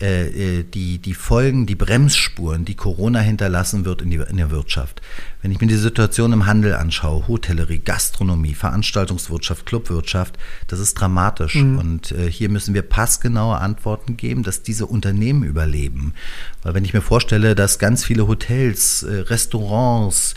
[0.00, 4.50] äh, äh, die, die Folgen, die Bremsspuren, die Corona hinterlassen wird in, die, in der
[4.50, 5.00] Wirtschaft.
[5.40, 11.54] Wenn ich mir die Situation im Handel anschaue, Hotellerie, Gastronomie, Veranstaltungswirtschaft, Clubwirtschaft, das ist dramatisch.
[11.54, 11.78] Mhm.
[11.78, 16.14] Und äh, hier müssen wir passgenaue Antworten geben, dass diese Unternehmen überleben.
[16.62, 20.34] Weil wenn ich mir vorstelle, dass ganz viele Hotels, äh, Restaurants,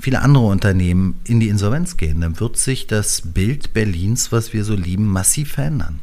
[0.00, 4.64] viele andere Unternehmen in die Insolvenz gehen, dann wird sich das Bild Berlins, was wir
[4.64, 6.00] so lieben, massiv verändern.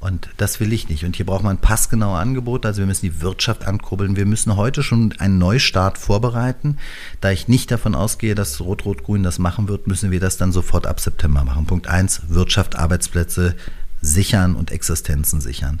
[0.00, 1.04] Und das will ich nicht.
[1.04, 2.66] Und hier braucht man passgenaue Angebote.
[2.66, 4.16] Also wir müssen die Wirtschaft ankurbeln.
[4.16, 6.78] Wir müssen heute schon einen Neustart vorbereiten.
[7.20, 10.88] Da ich nicht davon ausgehe, dass Rot-Rot-Grün das machen wird, müssen wir das dann sofort
[10.88, 11.66] ab September machen.
[11.66, 13.54] Punkt eins: Wirtschaft, Arbeitsplätze
[14.00, 15.80] sichern und Existenzen sichern.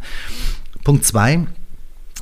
[0.84, 1.48] Punkt zwei: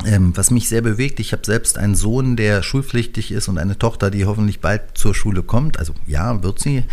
[0.06, 3.78] ähm, was mich sehr bewegt, ich habe selbst einen Sohn, der schulpflichtig ist und eine
[3.78, 5.78] Tochter, die hoffentlich bald zur Schule kommt.
[5.78, 6.84] Also ja, wird sie.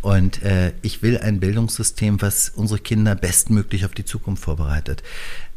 [0.00, 5.02] Und äh, ich will ein Bildungssystem, was unsere Kinder bestmöglich auf die Zukunft vorbereitet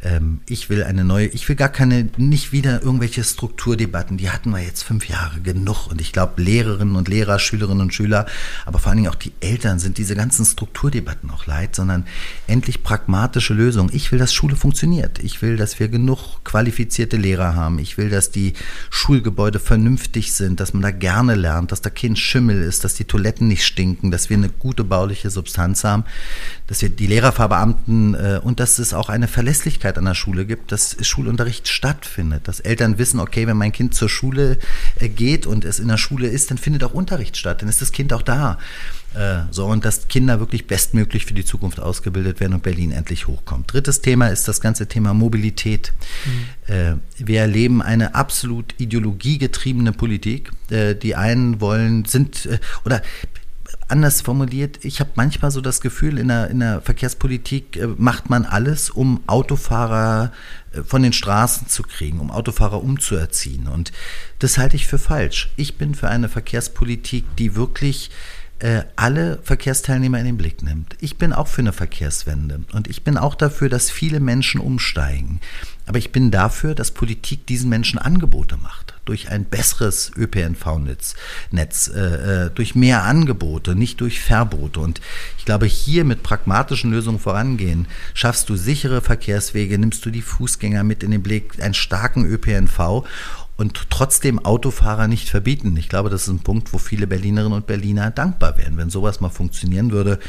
[0.04, 4.52] ähm, ich will eine neue, ich will gar keine, nicht wieder irgendwelche Strukturdebatten, die hatten
[4.52, 5.88] wir jetzt fünf Jahre genug.
[5.88, 8.28] Und ich glaube, Lehrerinnen und Lehrer, Schülerinnen und Schüler,
[8.66, 12.06] aber vor allen Dingen auch die Eltern sind diese ganzen Strukturdebatten auch leid, sondern
[12.46, 13.90] endlich pragmatische Lösungen.
[13.94, 15.20] Ich will, dass Schule funktioniert.
[15.20, 17.80] Ich will, dass wir genug qualifizierte Lehrer haben.
[17.80, 18.54] Ich will, dass die
[18.92, 23.06] Schulgebäude vernünftig sind, dass man da gerne lernt, dass da kein Schimmel ist, dass die
[23.06, 26.04] Toiletten nicht stinken, dass wir eine gute bauliche Substanz haben,
[26.68, 30.46] dass wir die Lehrerverbeamten äh, und dass es auch eine Verlässlichkeit Möglichkeit an der Schule
[30.46, 34.58] gibt, dass Schulunterricht stattfindet, dass Eltern wissen, okay, wenn mein Kind zur Schule
[35.00, 37.82] äh, geht und es in der Schule ist, dann findet auch Unterricht statt, dann ist
[37.82, 38.58] das Kind auch da.
[39.14, 43.28] Äh, so, und dass Kinder wirklich bestmöglich für die Zukunft ausgebildet werden und Berlin endlich
[43.28, 43.72] hochkommt.
[43.72, 45.94] Drittes Thema ist das ganze Thema Mobilität.
[46.26, 46.74] Mhm.
[46.74, 50.52] Äh, wir erleben eine absolut ideologiegetriebene Politik.
[50.70, 52.50] Die einen wollen, sind,
[52.84, 53.02] oder
[53.88, 58.30] anders formuliert, ich habe manchmal so das Gefühl, in der, in der Verkehrspolitik äh, macht
[58.30, 60.32] man alles, um Autofahrer
[60.74, 63.68] äh, von den Straßen zu kriegen, um Autofahrer umzuerziehen.
[63.68, 63.92] Und
[64.40, 65.50] das halte ich für falsch.
[65.56, 68.12] Ich bin für eine Verkehrspolitik, die wirklich
[68.60, 70.96] äh, alle Verkehrsteilnehmer in den Blick nimmt.
[71.00, 75.40] Ich bin auch für eine Verkehrswende und ich bin auch dafür, dass viele Menschen umsteigen.
[75.88, 78.94] Aber ich bin dafür, dass Politik diesen Menschen Angebote macht.
[79.06, 81.16] Durch ein besseres ÖPNV-Netz,
[81.52, 84.82] Netz, äh, äh, durch mehr Angebote, nicht durch Verbote.
[84.82, 85.00] Und
[85.38, 90.84] ich glaube, hier mit pragmatischen Lösungen vorangehen, schaffst du sichere Verkehrswege, nimmst du die Fußgänger
[90.84, 93.06] mit in den Blick, einen starken ÖPNV
[93.56, 95.78] und trotzdem Autofahrer nicht verbieten.
[95.78, 99.22] Ich glaube, das ist ein Punkt, wo viele Berlinerinnen und Berliner dankbar wären, wenn sowas
[99.22, 100.20] mal funktionieren würde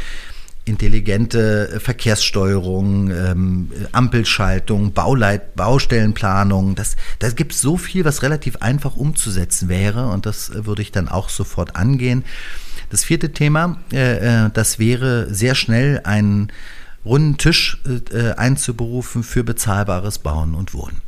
[0.68, 6.74] intelligente Verkehrssteuerung, ähm, Ampelschaltung, Bauleit, Baustellenplanung.
[6.74, 11.08] Das, das gibt so viel, was relativ einfach umzusetzen wäre und das würde ich dann
[11.08, 12.24] auch sofort angehen.
[12.90, 16.52] Das vierte Thema, äh, äh das wäre sehr schnell einen
[17.04, 17.78] runden Tisch
[18.12, 21.00] äh, einzuberufen für bezahlbares Bauen und Wohnen.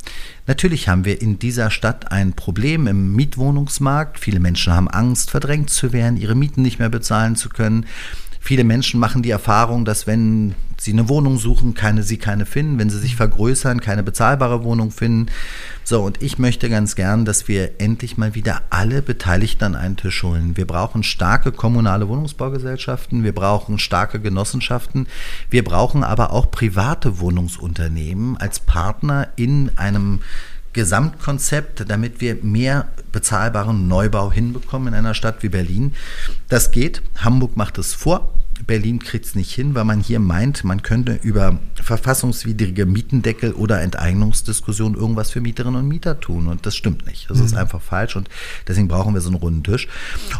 [0.47, 4.19] Natürlich haben wir in dieser Stadt ein Problem im Mietwohnungsmarkt.
[4.19, 7.85] Viele Menschen haben Angst, verdrängt zu werden, ihre Mieten nicht mehr bezahlen zu können.
[8.43, 12.79] Viele Menschen machen die Erfahrung, dass wenn sie eine Wohnung suchen, keine, sie keine finden,
[12.79, 15.27] wenn sie sich vergrößern, keine bezahlbare Wohnung finden.
[15.83, 19.95] So, und ich möchte ganz gern, dass wir endlich mal wieder alle Beteiligten an einen
[19.95, 20.57] Tisch holen.
[20.57, 25.07] Wir brauchen starke kommunale Wohnungsbaugesellschaften, wir brauchen starke Genossenschaften,
[25.51, 30.21] wir brauchen aber auch private Wohnungsunternehmen als Partner in einem
[30.73, 35.93] Gesamtkonzept, damit wir mehr bezahlbaren Neubau hinbekommen in einer Stadt wie Berlin.
[36.49, 37.01] Das geht.
[37.17, 38.33] Hamburg macht es vor.
[38.67, 43.81] Berlin kriegt es nicht hin, weil man hier meint, man könnte über verfassungswidrige Mietendeckel oder
[43.81, 46.47] Enteignungsdiskussionen irgendwas für Mieterinnen und Mieter tun.
[46.47, 47.29] Und das stimmt nicht.
[47.29, 47.45] Das mhm.
[47.45, 48.29] ist einfach falsch und
[48.67, 49.87] deswegen brauchen wir so einen runden Tisch.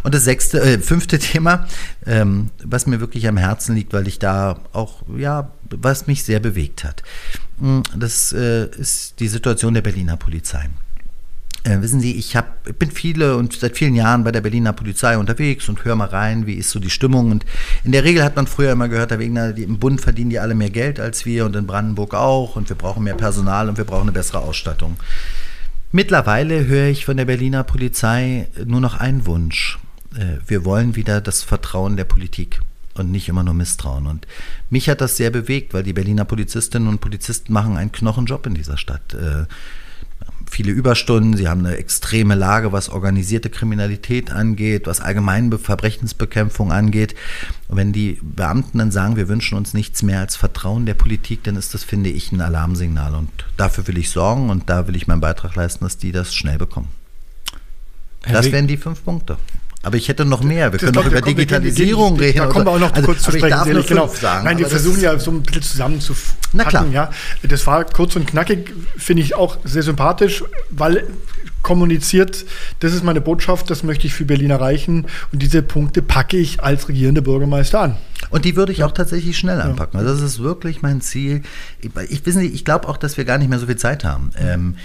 [0.04, 1.68] Und das sechste, äh, fünfte Thema,
[2.06, 6.40] ähm, was mir wirklich am Herzen liegt, weil ich da auch, ja, was mich sehr
[6.40, 7.04] bewegt hat.
[7.96, 10.68] Das äh, ist die Situation der Berliner Polizei.
[11.64, 15.16] Äh, wissen Sie, ich hab, bin viele und seit vielen Jahren bei der Berliner Polizei
[15.16, 17.30] unterwegs und höre mal rein, wie ist so die Stimmung.
[17.30, 17.46] Und
[17.84, 20.72] in der Regel hat man früher immer gehört, die, im Bund verdienen die alle mehr
[20.72, 24.04] Geld als wir und in Brandenburg auch und wir brauchen mehr Personal und wir brauchen
[24.04, 24.98] eine bessere Ausstattung.
[25.92, 29.78] Mittlerweile höre ich von der Berliner Polizei nur noch einen Wunsch.
[30.16, 32.60] Äh, wir wollen wieder das Vertrauen der Politik
[32.96, 34.08] und nicht immer nur Misstrauen.
[34.08, 34.28] Und
[34.70, 38.54] mich hat das sehr bewegt, weil die Berliner Polizistinnen und Polizisten machen einen Knochenjob in
[38.54, 39.14] dieser Stadt.
[39.14, 39.46] Äh,
[40.50, 47.16] viele Überstunden, sie haben eine extreme Lage, was organisierte Kriminalität angeht, was allgemeine Verbrechensbekämpfung angeht.
[47.70, 51.44] Und wenn die Beamten dann sagen, wir wünschen uns nichts mehr als Vertrauen der Politik,
[51.44, 53.16] dann ist das, finde ich, ein Alarmsignal.
[53.16, 56.36] Und dafür will ich sorgen und da will ich meinen Beitrag leisten, dass die das
[56.36, 56.90] schnell bekommen.
[58.24, 59.38] Herr das wären die fünf Punkte.
[59.84, 60.72] Aber ich hätte noch mehr.
[60.72, 62.38] Wir das können doch über Digitalisierung reden.
[62.38, 63.78] Da kommen wir auch noch also, kurz zu sprechen.
[63.78, 64.08] Ich genau.
[64.08, 66.38] sagen, Nein, wir versuchen ja so ein bisschen zusammenzufassen.
[66.54, 66.86] Na klar.
[66.92, 67.10] Ja.
[67.42, 71.08] Das war kurz und knackig, finde ich auch sehr sympathisch, weil
[71.64, 72.46] kommuniziert,
[72.80, 76.64] das ist meine Botschaft, das möchte ich für Berlin erreichen und diese Punkte packe ich
[76.64, 77.98] als regierender Bürgermeister an.
[78.32, 80.00] Und die würde ich auch tatsächlich schnell anpacken.
[80.00, 81.44] Also das ist wirklich mein Ziel.
[81.80, 84.32] Ich, ich, ich glaube auch, dass wir gar nicht mehr so viel Zeit haben.
[84.38, 84.76] Ähm,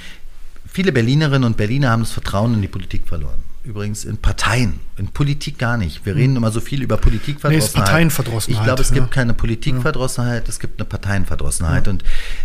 [0.70, 5.08] viele Berlinerinnen und Berliner haben das Vertrauen in die Politik verloren übrigens in Parteien, in
[5.08, 6.06] Politik gar nicht.
[6.06, 6.36] Wir reden hm.
[6.38, 7.74] immer so viel über Politikverdrossenheit.
[7.74, 8.60] Nee, Parteienverdrossenheit.
[8.60, 8.94] Ich glaube, es ja.
[8.94, 11.86] gibt keine Politikverdrossenheit, es gibt eine Parteienverdrossenheit.
[11.86, 11.92] Ja.
[11.92, 12.04] Und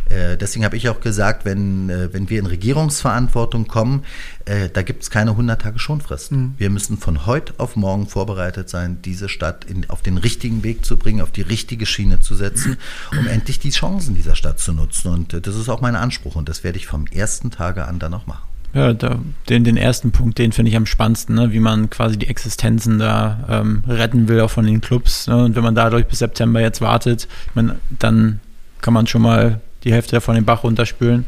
[0.10, 4.04] äh, deswegen habe ich auch gesagt, wenn, äh, wenn wir in Regierungsverantwortung kommen,
[4.46, 6.32] äh, da gibt es keine 100 Tage Schonfrist.
[6.32, 6.56] Mhm.
[6.58, 10.86] Wir müssen von heute auf morgen vorbereitet sein, diese Stadt in, auf den richtigen Weg
[10.86, 12.78] zu bringen, auf die richtige Schiene zu setzen,
[13.12, 15.12] um endlich die Chancen dieser Stadt zu nutzen.
[15.12, 18.00] Und äh, das ist auch mein Anspruch und das werde ich vom ersten Tage an
[18.00, 18.51] dann auch machen.
[18.74, 21.52] Ja, da, den, den ersten Punkt, den finde ich am spannendsten, ne?
[21.52, 25.28] wie man quasi die Existenzen da ähm, retten will, auch von den Clubs.
[25.28, 25.44] Ne?
[25.44, 28.40] Und wenn man dadurch bis September jetzt wartet, ich mein, dann
[28.80, 31.26] kann man schon mal die Hälfte davon den Bach runterspülen.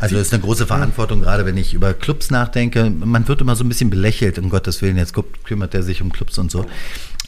[0.00, 2.90] Also es ist eine große Verantwortung, gerade wenn ich über Clubs nachdenke.
[2.90, 6.12] Man wird immer so ein bisschen belächelt, um Gottes Willen, jetzt kümmert er sich um
[6.12, 6.66] Clubs und so.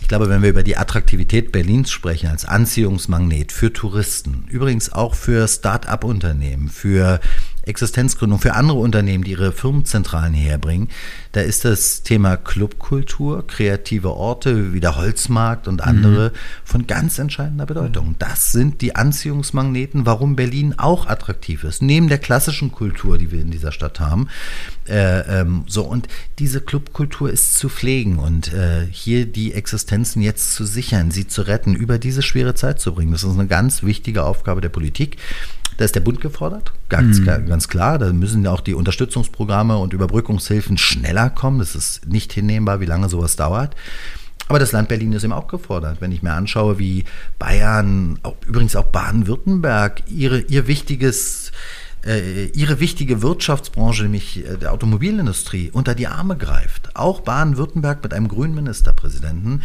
[0.00, 5.14] Ich glaube, wenn wir über die Attraktivität Berlins sprechen als Anziehungsmagnet für Touristen, übrigens auch
[5.14, 7.20] für Start-up-Unternehmen, für
[7.70, 10.88] Existenzgründung für andere Unternehmen, die ihre Firmenzentralen herbringen.
[11.32, 16.34] Da ist das Thema Clubkultur, kreative Orte wie der Holzmarkt und andere mhm.
[16.64, 18.16] von ganz entscheidender Bedeutung.
[18.18, 21.82] Das sind die Anziehungsmagneten, warum Berlin auch attraktiv ist.
[21.82, 24.28] Neben der klassischen Kultur, die wir in dieser Stadt haben.
[24.88, 30.54] Äh, ähm, so, und diese Clubkultur ist zu pflegen und äh, hier die Existenzen jetzt
[30.54, 33.12] zu sichern, sie zu retten, über diese schwere Zeit zu bringen.
[33.12, 35.16] Das ist eine ganz wichtige Aufgabe der Politik.
[35.80, 37.46] Da ist der Bund gefordert, ganz, mhm.
[37.46, 37.98] ganz klar.
[37.98, 41.58] Da müssen ja auch die Unterstützungsprogramme und Überbrückungshilfen schneller kommen.
[41.58, 43.74] Das ist nicht hinnehmbar, wie lange sowas dauert.
[44.48, 46.02] Aber das Land Berlin ist eben auch gefordert.
[46.02, 47.06] Wenn ich mir anschaue, wie
[47.38, 51.50] Bayern, auch, übrigens auch Baden-Württemberg, ihre, ihr wichtiges
[52.04, 56.94] äh, ihre wichtige Wirtschaftsbranche, nämlich äh, der Automobilindustrie, unter die Arme greift.
[56.94, 59.62] Auch Baden-Württemberg mit einem grünen Ministerpräsidenten.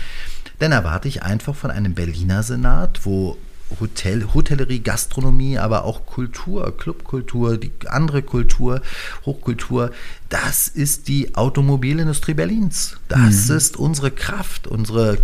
[0.59, 3.35] Dann erwarte ich einfach von einem Berliner Senat, wo
[3.79, 8.81] Hotel, Hotellerie, Gastronomie, aber auch Kultur, Clubkultur, die andere Kultur,
[9.25, 9.91] Hochkultur,
[10.29, 12.97] das ist die Automobilindustrie Berlins.
[13.07, 13.57] Das mhm.
[13.57, 15.17] ist unsere Kraft, unsere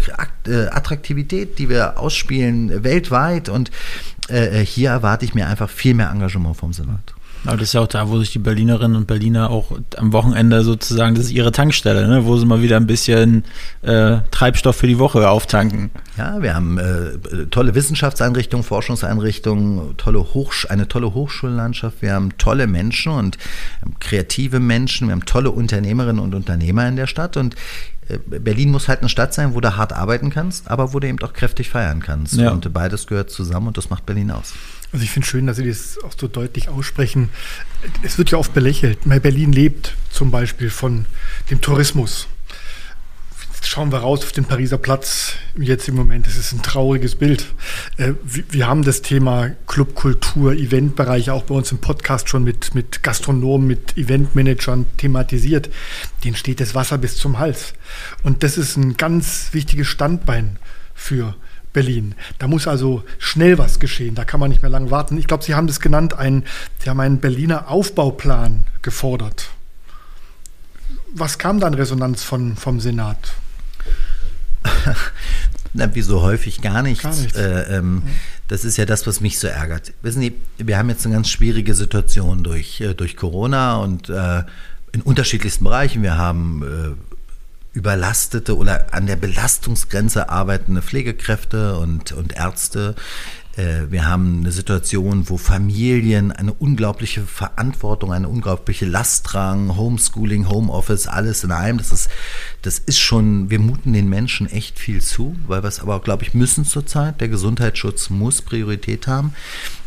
[0.48, 3.50] äh, Attraktivität, die wir ausspielen weltweit.
[3.50, 3.72] Und
[4.28, 7.14] äh, hier erwarte ich mir einfach viel mehr Engagement vom Senat.
[7.46, 10.64] Aber das ist ja auch da, wo sich die Berlinerinnen und Berliner auch am Wochenende
[10.64, 12.26] sozusagen, das ist ihre Tankstelle, ne?
[12.26, 13.44] wo sie mal wieder ein bisschen
[13.82, 15.90] äh, Treibstoff für die Woche auftanken.
[16.18, 22.68] Ja, wir haben äh, tolle Wissenschaftseinrichtungen, Forschungseinrichtungen, tolle Hochsch eine tolle Hochschullandschaft, wir haben tolle
[22.68, 23.38] Menschen und
[24.00, 27.56] kreative Menschen, wir haben tolle Unternehmerinnen und Unternehmer in der Stadt und
[28.08, 31.08] äh, Berlin muss halt eine Stadt sein, wo du hart arbeiten kannst, aber wo du
[31.08, 32.36] eben auch kräftig feiern kannst.
[32.36, 32.52] Ja.
[32.52, 34.54] Und beides gehört zusammen und das macht Berlin aus.
[34.92, 37.30] Also ich finde schön, dass Sie das auch so deutlich aussprechen.
[38.04, 39.00] Es wird ja oft belächelt.
[39.06, 41.06] Berlin lebt zum Beispiel von
[41.50, 42.28] dem Tourismus.
[43.54, 46.26] Jetzt schauen wir raus auf den Pariser Platz jetzt im Moment.
[46.26, 47.46] Das ist ein trauriges Bild.
[47.98, 53.04] Äh, wir haben das Thema Clubkultur, Eventbereich auch bei uns im Podcast schon mit, mit
[53.04, 55.70] Gastronomen, mit Eventmanagern thematisiert.
[56.24, 57.74] Denen steht das Wasser bis zum Hals.
[58.24, 60.58] Und das ist ein ganz wichtiges Standbein
[60.96, 61.36] für
[61.74, 62.16] Berlin.
[62.40, 64.16] Da muss also schnell was geschehen.
[64.16, 65.18] Da kann man nicht mehr lange warten.
[65.18, 66.44] Ich glaube, Sie haben das genannt, ein,
[66.80, 69.50] Sie haben einen Berliner Aufbauplan gefordert.
[71.14, 73.34] Was kam dann Resonanz von, vom Senat?
[75.74, 77.04] Na, wie so häufig gar nichts.
[77.04, 77.38] Gar nichts.
[77.38, 78.04] Äh, ähm,
[78.48, 79.94] das ist ja das, was mich so ärgert.
[80.02, 84.44] Wissen Sie, wir haben jetzt eine ganz schwierige Situation durch, äh, durch Corona und äh,
[84.92, 86.04] in unterschiedlichsten Bereichen.
[86.04, 87.11] Wir haben äh,
[87.74, 92.96] überlastete oder an der Belastungsgrenze arbeitende Pflegekräfte und, und Ärzte.
[93.56, 100.50] Äh, wir haben eine Situation, wo Familien eine unglaubliche Verantwortung, eine unglaubliche Last tragen, Homeschooling,
[100.50, 101.78] Homeoffice, alles in einem.
[101.78, 102.10] Das ist,
[102.62, 106.24] das ist schon, wir muten den Menschen echt viel zu, weil wir es aber, glaube
[106.24, 107.22] ich, müssen zurzeit.
[107.22, 109.34] Der Gesundheitsschutz muss Priorität haben.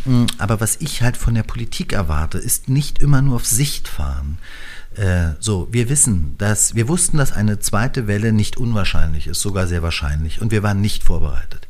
[0.04, 3.88] Mm, aber was ich halt von der Politik erwarte, ist nicht immer nur auf Sicht
[3.88, 4.38] fahren.
[4.96, 9.66] Äh, so, wir wissen, dass wir wussten, dass eine zweite Welle nicht unwahrscheinlich ist, sogar
[9.66, 11.66] sehr wahrscheinlich, und wir waren nicht vorbereitet.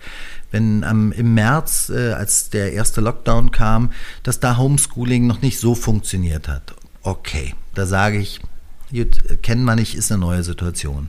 [0.50, 5.58] Wenn ähm, im März, äh, als der erste Lockdown kam, dass da Homeschooling noch nicht
[5.58, 6.74] so funktioniert hat.
[7.02, 8.40] Okay, da sage ich,
[9.42, 11.08] kennen wir nicht, ist eine neue Situation.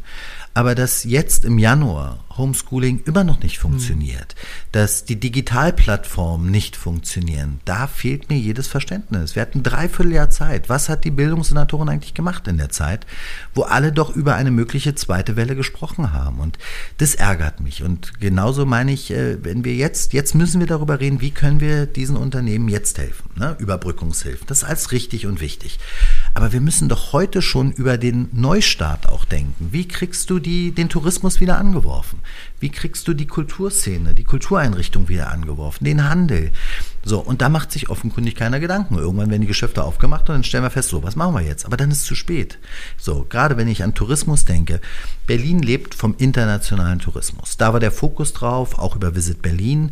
[0.55, 4.69] Aber dass jetzt im Januar Homeschooling immer noch nicht funktioniert, mhm.
[4.71, 9.35] dass die Digitalplattformen nicht funktionieren, da fehlt mir jedes Verständnis.
[9.35, 10.69] Wir hatten dreiviertel Jahr Zeit.
[10.69, 13.05] Was hat die Bildungssenatorin eigentlich gemacht in der Zeit,
[13.53, 16.39] wo alle doch über eine mögliche zweite Welle gesprochen haben?
[16.39, 16.57] Und
[16.99, 17.83] das ärgert mich.
[17.83, 21.59] Und genauso meine ich, äh, wenn wir jetzt, jetzt müssen wir darüber reden, wie können
[21.59, 23.29] wir diesen Unternehmen jetzt helfen?
[23.35, 23.57] Ne?
[23.59, 24.47] Überbrückungshilfen.
[24.47, 25.79] Das ist alles richtig und wichtig.
[26.37, 29.69] Aber wir müssen doch heute schon über den Neustart auch denken.
[29.71, 32.19] Wie kriegst du die, den Tourismus wieder angeworfen?
[32.59, 36.51] Wie kriegst du die Kulturszene, die Kultureinrichtung wieder angeworfen, den Handel?
[37.05, 38.97] So, und da macht sich offenkundig keiner Gedanken.
[38.97, 41.65] Irgendwann werden die Geschäfte aufgemacht und dann stellen wir fest, so, was machen wir jetzt?
[41.65, 42.59] Aber dann ist es zu spät.
[42.97, 44.81] So, gerade wenn ich an Tourismus denke,
[45.27, 47.55] Berlin lebt vom internationalen Tourismus.
[47.55, 49.91] Da war der Fokus drauf, auch über Visit Berlin.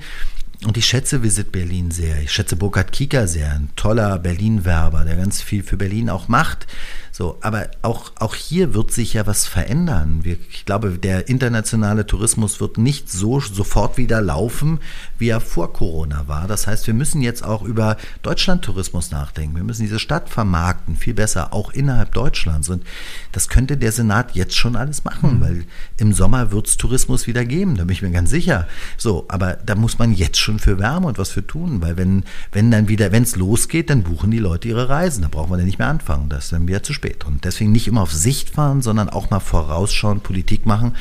[0.65, 2.21] Und ich schätze Visit Berlin sehr.
[2.21, 6.67] Ich schätze Burkhard Kieker sehr, ein toller Berlin-Werber, der ganz viel für Berlin auch macht.
[7.15, 10.21] So, aber auch, auch hier wird sich ja was verändern.
[10.23, 14.79] Wir, ich glaube, der internationale Tourismus wird nicht so sofort wieder laufen,
[15.19, 16.47] wie er vor Corona war.
[16.47, 19.55] Das heißt, wir müssen jetzt auch über Deutschlandtourismus nachdenken.
[19.55, 22.69] Wir müssen diese Stadt vermarkten, viel besser, auch innerhalb Deutschlands.
[22.69, 22.83] Und
[23.31, 25.41] das könnte der Senat jetzt schon alles machen, mhm.
[25.41, 25.65] weil
[25.97, 28.67] im Sommer wird es Tourismus wieder geben, da bin ich mir ganz sicher.
[28.97, 32.23] So, aber da muss man jetzt schon für Wärme und was für tun, weil wenn,
[32.51, 35.21] wenn dann wieder, wenn es losgeht, dann buchen die Leute ihre Reisen.
[35.21, 36.29] Da brauchen wir dann nicht mehr anfangen.
[36.29, 37.25] Das ist dann wieder zu spät spät.
[37.25, 40.95] Und deswegen nicht immer auf Sicht fahren, sondern auch mal vorausschauen, Politik machen.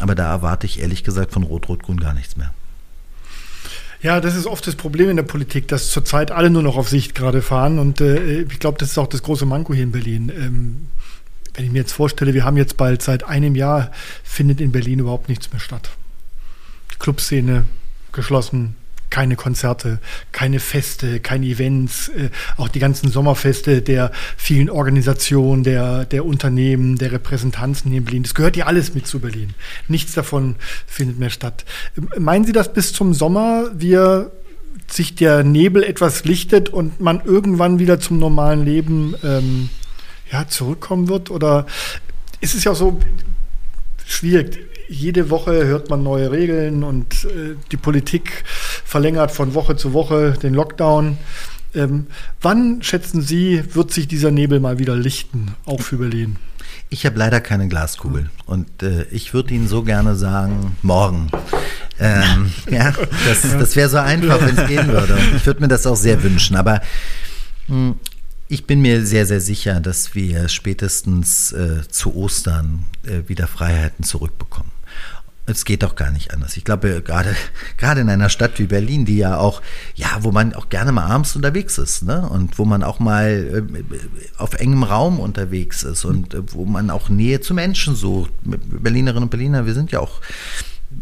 [0.00, 2.52] Aber da erwarte ich ehrlich gesagt von Rot-Rot-Grün gar nichts mehr.
[4.02, 6.88] Ja, das ist oft das Problem in der Politik, dass zurzeit alle nur noch auf
[6.88, 7.78] Sicht gerade fahren.
[7.78, 10.32] Und äh, ich glaube, das ist auch das große Manko hier in Berlin.
[10.34, 10.86] Ähm,
[11.54, 13.90] wenn ich mir jetzt vorstelle, wir haben jetzt bald seit einem Jahr,
[14.22, 15.90] findet in Berlin überhaupt nichts mehr statt.
[16.98, 17.64] Clubszene
[18.12, 18.76] geschlossen,
[19.10, 19.98] keine Konzerte,
[20.32, 26.96] keine Feste, keine Events, äh, auch die ganzen Sommerfeste der vielen Organisationen, der, der Unternehmen,
[26.96, 28.22] der Repräsentanzen hier in Berlin.
[28.22, 29.54] Das gehört ja alles mit zu Berlin.
[29.88, 30.56] Nichts davon
[30.86, 31.64] findet mehr statt.
[31.96, 34.30] Ähm, meinen Sie, dass bis zum Sommer wir
[34.88, 39.70] sich der Nebel etwas lichtet und man irgendwann wieder zum normalen Leben ähm,
[40.30, 41.30] ja, zurückkommen wird?
[41.30, 41.66] Oder
[42.40, 43.00] ist es ja auch so
[44.06, 44.58] schwierig?
[44.90, 48.42] Jede Woche hört man neue Regeln und äh, die Politik
[48.84, 51.16] verlängert von Woche zu Woche den Lockdown.
[51.76, 52.08] Ähm,
[52.40, 56.38] wann schätzen Sie, wird sich dieser Nebel mal wieder lichten, auch für Berlin?
[56.88, 61.30] Ich habe leider keine Glaskugel und äh, ich würde Ihnen so gerne sagen, morgen.
[62.00, 62.92] Ähm, ja,
[63.28, 65.14] das, das wäre so einfach, wenn es gehen würde.
[65.14, 66.56] Und ich würde mir das auch sehr wünschen.
[66.56, 66.80] Aber
[67.68, 67.94] mh, hm,
[68.48, 74.04] ich bin mir sehr, sehr sicher, dass wir spätestens äh, zu Ostern äh, wieder Freiheiten
[74.04, 74.79] zurückbekommen.
[75.50, 76.56] Es geht doch gar nicht anders.
[76.56, 77.34] Ich glaube, gerade,
[77.76, 79.62] gerade in einer Stadt wie Berlin, die ja auch,
[79.94, 82.28] ja, wo man auch gerne mal abends unterwegs ist, ne?
[82.28, 86.90] Und wo man auch mal äh, auf engem Raum unterwegs ist und äh, wo man
[86.90, 88.30] auch Nähe zu Menschen sucht.
[88.44, 90.20] Berlinerinnen und Berliner, wir sind ja auch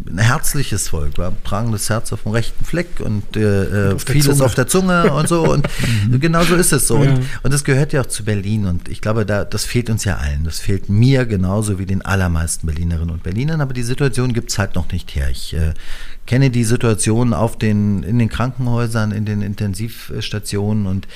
[0.07, 1.16] ein herzliches Volk.
[1.16, 5.12] Wir tragen das Herz auf dem rechten Fleck und äh, auf vieles auf der Zunge
[5.12, 5.43] und so.
[5.45, 5.66] Und
[6.20, 6.97] genau so ist es so.
[6.97, 8.66] Und, und das gehört ja auch zu Berlin.
[8.66, 10.45] Und ich glaube, da, das fehlt uns ja allen.
[10.45, 13.61] Das fehlt mir genauso wie den allermeisten Berlinerinnen und Berlinern.
[13.61, 15.28] Aber die Situation gibt es halt noch nicht her.
[15.30, 15.72] Ich äh,
[16.26, 21.09] kenne die Situation auf den, in den Krankenhäusern, in den Intensivstationen und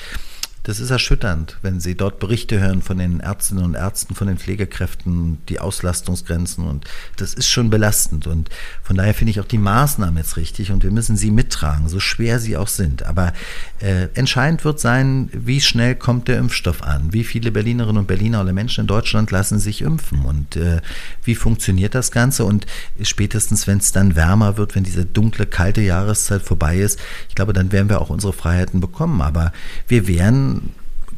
[0.63, 4.37] das ist erschütternd, wenn Sie dort Berichte hören von den Ärztinnen und Ärzten, von den
[4.37, 6.85] Pflegekräften, die Auslastungsgrenzen und
[7.17, 8.49] das ist schon belastend und
[8.81, 11.99] von daher finde ich auch die Maßnahmen jetzt richtig und wir müssen sie mittragen, so
[11.99, 13.03] schwer sie auch sind.
[13.03, 13.33] Aber
[13.79, 18.41] äh, entscheidend wird sein, wie schnell kommt der Impfstoff an, wie viele Berlinerinnen und Berliner
[18.41, 20.79] oder Menschen in Deutschland lassen sich impfen und äh,
[21.23, 22.65] wie funktioniert das Ganze und
[23.01, 27.51] spätestens, wenn es dann wärmer wird, wenn diese dunkle, kalte Jahreszeit vorbei ist, ich glaube,
[27.51, 29.21] dann werden wir auch unsere Freiheiten bekommen.
[29.21, 29.51] Aber
[29.87, 30.52] wir werden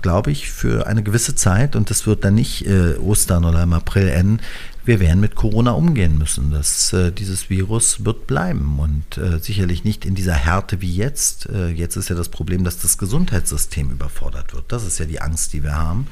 [0.06, 3.74] glaube ich, für eine gewisse Zeit, und das wird dann nicht äh, Ostern oder im
[3.74, 4.40] April enden,
[4.84, 6.52] wir werden mit Corona umgehen müssen.
[6.52, 11.50] Das, äh, dieses Virus wird bleiben und äh, sicherlich nicht in dieser Härte wie jetzt.
[11.50, 14.66] Äh, jetzt ist ja das Problem, dass das Gesundheitssystem überfordert wird.
[14.68, 16.06] Das ist ja die Angst, die wir haben.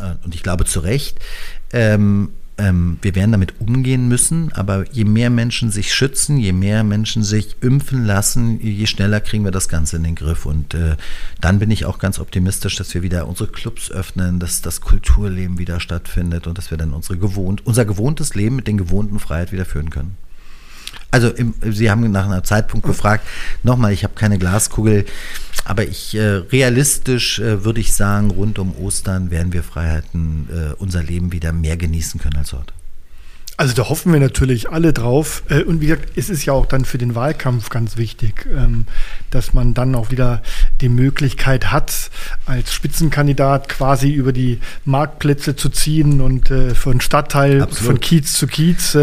[0.00, 1.20] Äh, und ich glaube zu Recht.
[1.72, 2.32] Ähm,
[2.62, 7.24] ähm, wir werden damit umgehen müssen, aber je mehr Menschen sich schützen, je mehr Menschen
[7.24, 10.46] sich impfen lassen, je schneller kriegen wir das Ganze in den Griff.
[10.46, 10.96] Und äh,
[11.40, 15.58] dann bin ich auch ganz optimistisch, dass wir wieder unsere Clubs öffnen, dass das Kulturleben
[15.58, 19.50] wieder stattfindet und dass wir dann unsere gewohnt, unser gewohntes Leben mit den gewohnten Freiheit
[19.50, 20.16] wieder führen können.
[21.10, 23.26] Also im, Sie haben nach einem Zeitpunkt gefragt.
[23.62, 25.04] Nochmal, ich habe keine Glaskugel,
[25.64, 30.74] aber ich äh, realistisch äh, würde ich sagen, rund um Ostern werden wir Freiheiten, äh,
[30.78, 32.72] unser Leben wieder mehr genießen können als heute.
[33.58, 35.42] Also da hoffen wir natürlich alle drauf.
[35.48, 38.86] Äh, und wie gesagt, es ist ja auch dann für den Wahlkampf ganz wichtig, ähm,
[39.30, 40.42] dass man dann auch wieder
[40.80, 42.10] die Möglichkeit hat,
[42.46, 47.86] als Spitzenkandidat quasi über die Marktplätze zu ziehen und äh, von Stadtteil, Absolut.
[47.86, 48.96] von Kiez zu Kiez.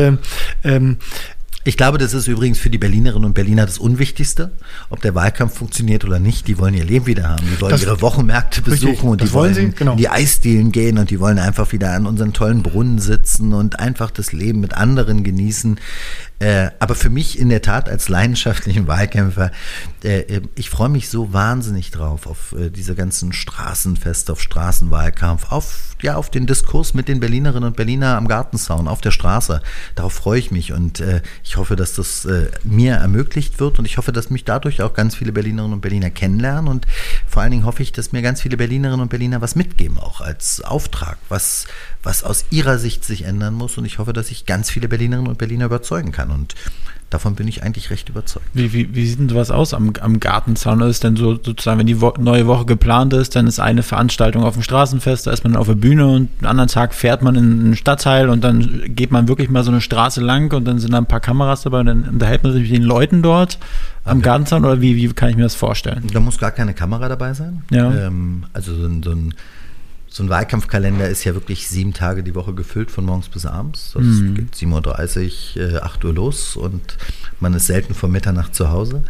[1.70, 4.50] Ich glaube, das ist übrigens für die Berlinerinnen und Berliner das Unwichtigste,
[4.90, 6.48] ob der Wahlkampf funktioniert oder nicht.
[6.48, 7.46] Die wollen ihr Leben wieder haben.
[7.46, 9.92] Die wollen das, ihre Wochenmärkte besuchen richtig, und die wollen, wollen genau.
[9.92, 13.80] in die Eisdielen gehen und die wollen einfach wieder an unseren tollen Brunnen sitzen und
[13.80, 15.80] einfach das Leben mit anderen genießen.
[16.40, 19.52] Äh, aber für mich in der Tat als leidenschaftlichen Wahlkämpfer,
[20.06, 25.52] äh, äh, ich freue mich so wahnsinnig drauf auf äh, diese ganzen Straßenfeste, auf Straßenwahlkampf,
[25.52, 29.62] auf, ja, auf den Diskurs mit den Berlinerinnen und Berliner am Gartenzaun, auf der Straße.
[29.96, 33.86] Darauf freue ich mich und äh, ich hoffe, dass das äh, mir ermöglicht wird und
[33.86, 36.88] ich hoffe, dass mich dadurch auch ganz viele Berlinerinnen und Berliner kennenlernen und
[37.28, 40.22] vor allen Dingen hoffe ich, dass mir ganz viele Berlinerinnen und Berliner was mitgeben, auch
[40.22, 41.68] als Auftrag, was,
[42.02, 45.30] was aus ihrer Sicht sich ändern muss und ich hoffe, dass ich ganz viele Berlinerinnen
[45.30, 46.56] und Berliner überzeugen kann und
[47.10, 48.46] davon bin ich eigentlich recht überzeugt.
[48.54, 50.82] Wie, wie, wie sieht denn sowas aus am, am Gartenzaun?
[50.82, 54.44] Ist denn so sozusagen, wenn die Wo neue Woche geplant ist, dann ist eine Veranstaltung
[54.44, 57.36] auf dem Straßenfest, da ist man auf der Bühne und einen anderen Tag fährt man
[57.36, 60.80] in einen Stadtteil und dann geht man wirklich mal so eine Straße lang und dann
[60.80, 63.58] sind da ein paar Kameras dabei und dann unterhält man sich mit den Leuten dort
[64.06, 64.26] am okay.
[64.26, 66.04] Gartenzaun oder wie, wie kann ich mir das vorstellen?
[66.14, 67.64] Da muss gar keine Kamera dabei sein.
[67.72, 67.92] Ja.
[67.92, 69.34] Ähm, also so ein, so ein
[70.10, 73.92] so ein Wahlkampfkalender ist ja wirklich sieben Tage die Woche gefüllt, von morgens bis abends.
[73.94, 74.36] Das mhm.
[74.36, 76.98] geht 7.30 Uhr, äh, 8 Uhr los und
[77.40, 79.04] man ist selten vor Mitternacht zu Hause.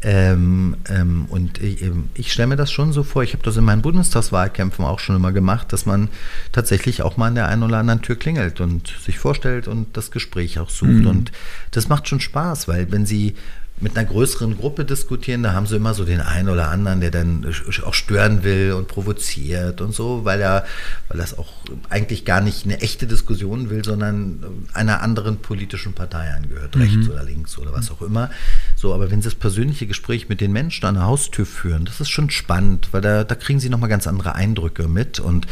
[0.00, 1.84] Ähm, ähm, und ich,
[2.14, 5.16] ich stelle mir das schon so vor, ich habe das in meinen Bundestagswahlkämpfen auch schon
[5.16, 6.08] immer gemacht, dass man
[6.52, 10.12] tatsächlich auch mal an der einen oder anderen Tür klingelt und sich vorstellt und das
[10.12, 10.90] Gespräch auch sucht.
[10.90, 11.06] Mhm.
[11.08, 11.32] Und
[11.72, 13.34] das macht schon Spaß, weil wenn Sie
[13.80, 17.10] mit einer größeren Gruppe diskutieren, da haben sie immer so den einen oder anderen, der
[17.10, 17.46] dann
[17.84, 20.64] auch stören will und provoziert und so, weil er,
[21.08, 21.52] weil das auch
[21.88, 26.82] eigentlich gar nicht eine echte Diskussion will, sondern einer anderen politischen Partei angehört, mhm.
[26.82, 28.30] rechts oder links oder was auch immer.
[28.76, 32.00] So, aber wenn sie das persönliche Gespräch mit den Menschen an der Haustür führen, das
[32.00, 35.46] ist schon spannend, weil da, da kriegen sie nochmal ganz andere Eindrücke mit und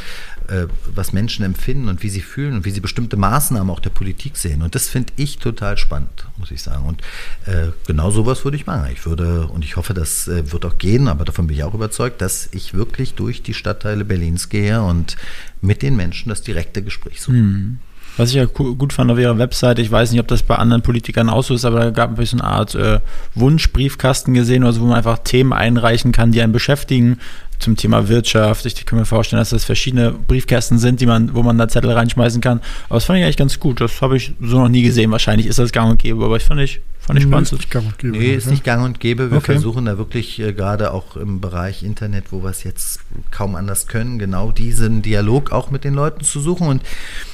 [0.49, 3.91] äh, was Menschen empfinden und wie sie fühlen und wie sie bestimmte Maßnahmen auch der
[3.91, 4.62] Politik sehen.
[4.62, 6.87] Und das finde ich total spannend, muss ich sagen.
[6.87, 7.03] Und
[7.47, 8.89] äh, genau sowas würde ich machen.
[8.93, 11.75] Ich würde, und ich hoffe, das äh, wird auch gehen, aber davon bin ich auch
[11.75, 15.17] überzeugt, dass ich wirklich durch die Stadtteile Berlins gehe und
[15.61, 17.37] mit den Menschen das direkte Gespräch suche.
[17.37, 17.79] Mhm.
[18.17, 20.81] Was ich ja gut fand auf ihrer Webseite, ich weiß nicht, ob das bei anderen
[20.81, 23.01] Politikern auch so ist, aber da gab es eine Art äh,
[23.35, 27.19] Wunschbriefkasten gesehen, also wo man einfach Themen einreichen kann, die einen beschäftigen
[27.59, 28.64] zum Thema Wirtschaft.
[28.64, 31.91] Ich kann mir vorstellen, dass das verschiedene Briefkästen sind, die man, wo man da Zettel
[31.91, 32.61] reinschmeißen kann.
[32.89, 33.83] Aber das fand ich eigentlich ganz gut.
[33.83, 35.11] Das habe ich so noch nie gesehen.
[35.11, 37.52] Wahrscheinlich ist das gang und gäbe, aber ich fand ich, fand ich spannend.
[37.52, 38.18] Ist nicht gang und gäbe.
[38.18, 39.30] Nee, ist nicht gang und gäbe.
[39.30, 39.52] Wir okay.
[39.52, 43.00] versuchen da wirklich äh, gerade auch im Bereich Internet, wo wir es jetzt
[43.30, 46.68] kaum anders können, genau diesen Dialog auch mit den Leuten zu suchen.
[46.68, 46.82] Und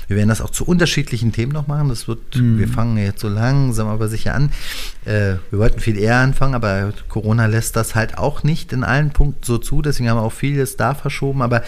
[0.09, 1.89] wir werden das auch zu unterschiedlichen Themen noch machen.
[1.89, 2.59] Das wird, mhm.
[2.59, 4.51] wir fangen jetzt so langsam aber sicher an.
[5.05, 9.11] Äh, wir wollten viel eher anfangen, aber Corona lässt das halt auch nicht in allen
[9.11, 9.81] Punkten so zu.
[9.81, 11.41] Deswegen haben wir auch vieles da verschoben.
[11.41, 11.63] Aber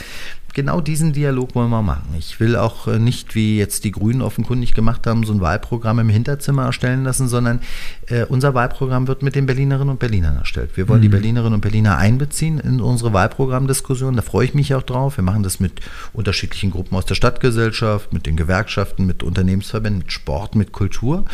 [0.55, 2.15] genau diesen Dialog wollen wir machen.
[2.19, 5.99] Ich will auch äh, nicht, wie jetzt die Grünen offenkundig gemacht haben, so ein Wahlprogramm
[5.99, 7.61] im Hinterzimmer erstellen lassen, sondern
[8.07, 10.77] äh, unser Wahlprogramm wird mit den Berlinerinnen und Berlinern erstellt.
[10.77, 11.03] Wir wollen mhm.
[11.03, 14.17] die Berlinerinnen und Berliner einbeziehen in unsere Wahlprogrammdiskussion.
[14.17, 15.19] Da freue ich mich auch drauf.
[15.19, 15.81] Wir machen das mit
[16.13, 21.25] unterschiedlichen Gruppen aus der Stadtgesellschaft, mit den Gewerkschaften, mit Unternehmensverbänden, mit Sport, mit Kultur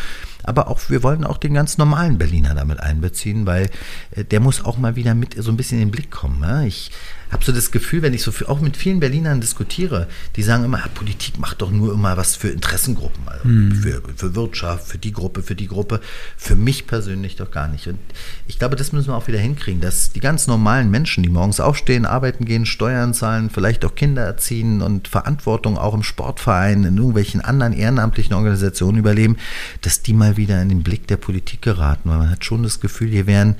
[0.43, 3.69] aber auch wir wollen auch den ganz normalen Berliner damit einbeziehen, weil
[4.11, 6.39] äh, der muss auch mal wieder mit so ein bisschen in den Blick kommen.
[6.39, 6.67] Ne?
[6.67, 6.91] Ich
[7.31, 10.65] habe so das Gefühl, wenn ich so viel, auch mit vielen Berlinern diskutiere, die sagen
[10.65, 13.75] immer, ja, Politik macht doch nur immer was für Interessengruppen, also mhm.
[13.75, 16.01] für, für Wirtschaft, für die Gruppe, für die Gruppe.
[16.37, 17.87] Für mich persönlich doch gar nicht.
[17.87, 17.99] Und
[18.47, 21.59] ich glaube, das müssen wir auch wieder hinkriegen, dass die ganz normalen Menschen, die morgens
[21.59, 26.97] aufstehen, arbeiten gehen, Steuern zahlen, vielleicht auch Kinder erziehen und Verantwortung auch im Sportverein, in
[26.97, 29.37] irgendwelchen anderen ehrenamtlichen Organisationen überleben,
[29.81, 32.09] dass die mal wieder in den Blick der Politik geraten.
[32.09, 33.55] Weil man hat schon das Gefühl, hier wären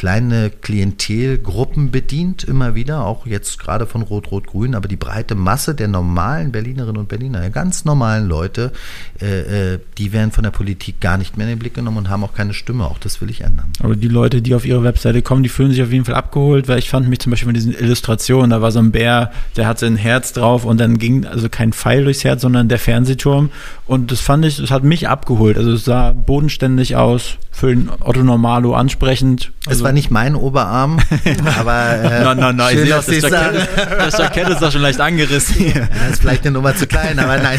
[0.00, 5.88] kleine Klientelgruppen bedient, immer wieder, auch jetzt gerade von Rot-Rot-Grün, aber die breite Masse der
[5.88, 8.72] normalen Berlinerinnen und Berliner, ganz normalen Leute,
[9.20, 12.08] äh, äh, die werden von der Politik gar nicht mehr in den Blick genommen und
[12.08, 12.86] haben auch keine Stimme.
[12.86, 13.74] Auch das will ich ändern.
[13.80, 16.66] Aber die Leute, die auf ihre Webseite kommen, die fühlen sich auf jeden Fall abgeholt,
[16.66, 19.66] weil ich fand mich zum Beispiel von diesen Illustrationen, da war so ein Bär, der
[19.66, 23.50] hatte ein Herz drauf und dann ging also kein Pfeil durchs Herz, sondern der Fernsehturm.
[23.90, 25.58] Und das fand ich, das hat mich abgeholt.
[25.58, 29.50] Also es sah bodenständig aus, für den Otto Normalo ansprechend.
[29.66, 31.00] Also es war nicht mein Oberarm,
[31.58, 33.68] aber äh, no, no, no, schön, ich sehe, das, Jackett,
[33.98, 35.74] das Jackett ist doch schon leicht angerissen.
[35.74, 37.58] ja, ist vielleicht eine Nummer zu klein, aber nein.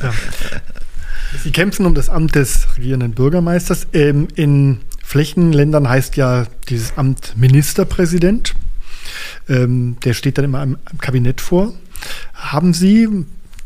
[0.00, 0.12] Ja.
[1.42, 3.88] Sie kämpfen um das Amt des regierenden Bürgermeisters.
[3.94, 8.54] Ähm, in Flächenländern heißt ja dieses Amt Ministerpräsident.
[9.48, 11.72] Ähm, der steht dann immer im, im Kabinett vor.
[12.32, 13.08] Haben Sie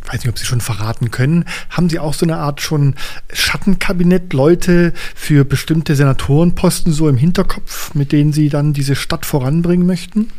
[0.08, 2.94] weiß nicht, ob Sie schon verraten können, haben Sie auch so eine Art schon
[3.32, 9.86] Schattenkabinett, Leute für bestimmte Senatorenposten so im Hinterkopf, mit denen Sie dann diese Stadt voranbringen
[9.86, 10.30] möchten?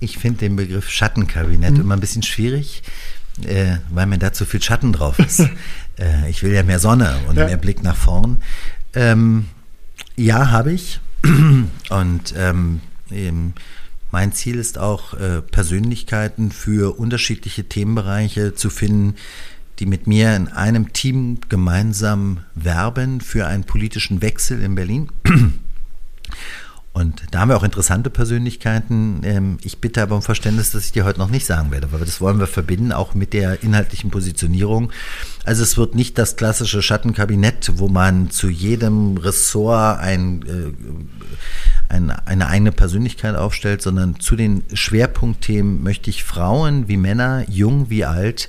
[0.00, 1.80] Ich finde den Begriff Schattenkabinett mhm.
[1.80, 2.82] immer ein bisschen schwierig,
[3.44, 5.40] äh, weil mir da zu viel Schatten drauf ist.
[5.98, 7.46] äh, ich will ja mehr Sonne und ja.
[7.46, 8.38] mehr Blick nach vorn.
[8.94, 9.46] Ähm,
[10.16, 11.00] ja, habe ich.
[11.90, 13.54] und ähm, eben,
[14.10, 19.16] mein Ziel ist auch, äh, Persönlichkeiten für unterschiedliche Themenbereiche zu finden,
[19.78, 25.08] die mit mir in einem Team gemeinsam werben für einen politischen Wechsel in Berlin.
[26.92, 29.20] Und da haben wir auch interessante Persönlichkeiten.
[29.22, 32.00] Ähm, ich bitte aber um Verständnis, dass ich dir heute noch nicht sagen werde, weil
[32.00, 34.90] das wollen wir verbinden, auch mit der inhaltlichen Positionierung.
[35.44, 42.10] Also es wird nicht das klassische Schattenkabinett, wo man zu jedem Ressort ein, äh, ein,
[42.10, 48.04] eine eigene Persönlichkeit aufstellt, sondern zu den Schwerpunktthemen möchte ich Frauen wie Männer, jung wie
[48.04, 48.48] alt,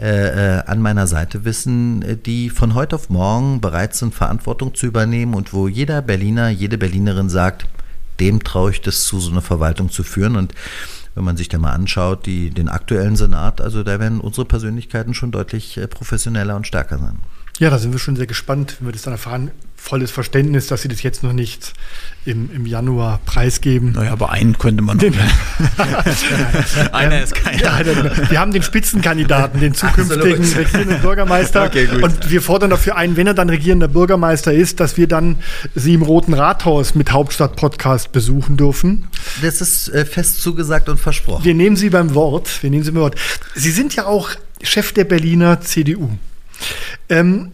[0.00, 4.86] äh, äh, an meiner Seite wissen, die von heute auf morgen bereit sind, Verantwortung zu
[4.86, 7.66] übernehmen und wo jeder Berliner, jede Berlinerin sagt,
[8.20, 10.36] dem traue ich das zu, so eine Verwaltung zu führen.
[10.36, 10.54] Und
[11.14, 15.14] wenn man sich da mal anschaut, die, den aktuellen Senat, also da werden unsere Persönlichkeiten
[15.14, 17.18] schon deutlich äh, professioneller und stärker sein.
[17.60, 19.52] Ja, da sind wir schon sehr gespannt, wenn wir das dann erfahren.
[19.76, 21.74] Volles Verständnis, dass Sie das jetzt noch nicht
[22.24, 23.92] im, im Januar preisgeben.
[23.92, 25.04] Naja, aber einen könnte man noch.
[26.92, 27.62] Einer ist keiner.
[27.62, 30.56] Ja, wir haben den Spitzenkandidaten, den zukünftigen Absolut.
[30.56, 31.64] regierenden Bürgermeister.
[31.74, 31.88] Okay.
[32.02, 35.36] Und wir fordern dafür ein, wenn er dann regierender Bürgermeister ist, dass wir dann
[35.74, 39.06] Sie im Roten Rathaus mit Hauptstadt-Podcast besuchen dürfen.
[39.42, 41.44] Das ist äh, fest zugesagt und versprochen.
[41.44, 42.62] Wir nehmen Sie beim Wort.
[42.62, 43.16] Wir nehmen Sie beim Wort.
[43.54, 44.30] Sie sind ja auch
[44.62, 46.10] Chef der Berliner CDU.
[47.08, 47.52] Ähm,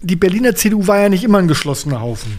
[0.00, 2.38] die Berliner CDU war ja nicht immer ein geschlossener Haufen.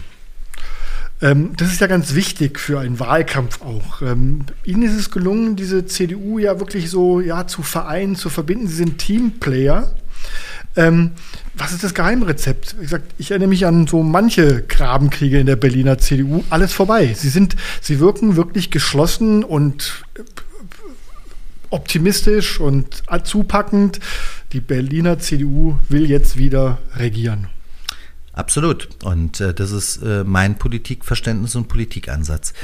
[1.20, 4.02] Ähm, das ist ja ganz wichtig für einen Wahlkampf auch.
[4.02, 8.66] Ähm, Ihnen ist es gelungen, diese CDU ja wirklich so ja, zu vereinen, zu verbinden.
[8.66, 9.94] Sie sind Teamplayer.
[10.74, 11.12] Ähm,
[11.54, 12.76] was ist das Geheimrezept?
[12.80, 16.42] Ich, sag, ich erinnere mich an so manche Grabenkriege in der Berliner CDU.
[16.50, 17.14] Alles vorbei.
[17.14, 20.22] Sie sind, sie wirken wirklich geschlossen und äh,
[21.72, 24.00] optimistisch und zupackend.
[24.52, 27.48] Die Berliner CDU will jetzt wieder regieren.
[28.32, 28.88] Absolut.
[29.04, 32.54] Und äh, das ist äh, mein Politikverständnis und Politikansatz.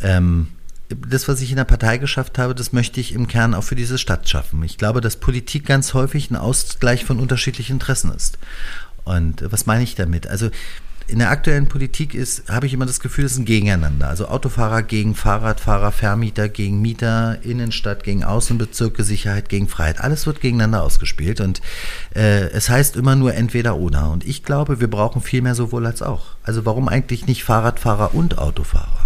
[0.00, 0.48] Ähm,
[0.88, 3.74] das, was ich in der Partei geschafft habe, das möchte ich im Kern auch für
[3.74, 4.62] diese Stadt schaffen.
[4.62, 8.38] Ich glaube, dass Politik ganz häufig ein Ausgleich von unterschiedlichen Interessen ist.
[9.04, 10.26] Und äh, was meine ich damit?
[10.26, 10.50] Also
[11.08, 14.08] in der aktuellen Politik ist, habe ich immer das Gefühl, es ist ein Gegeneinander.
[14.08, 20.00] Also Autofahrer gegen Fahrradfahrer, Vermieter gegen Mieter, Innenstadt gegen Außenbezirke, Sicherheit gegen Freiheit.
[20.00, 21.60] Alles wird gegeneinander ausgespielt und
[22.14, 24.10] äh, es heißt immer nur entweder oder.
[24.10, 26.36] Und ich glaube, wir brauchen viel mehr sowohl als auch.
[26.42, 29.05] Also warum eigentlich nicht Fahrradfahrer und Autofahrer?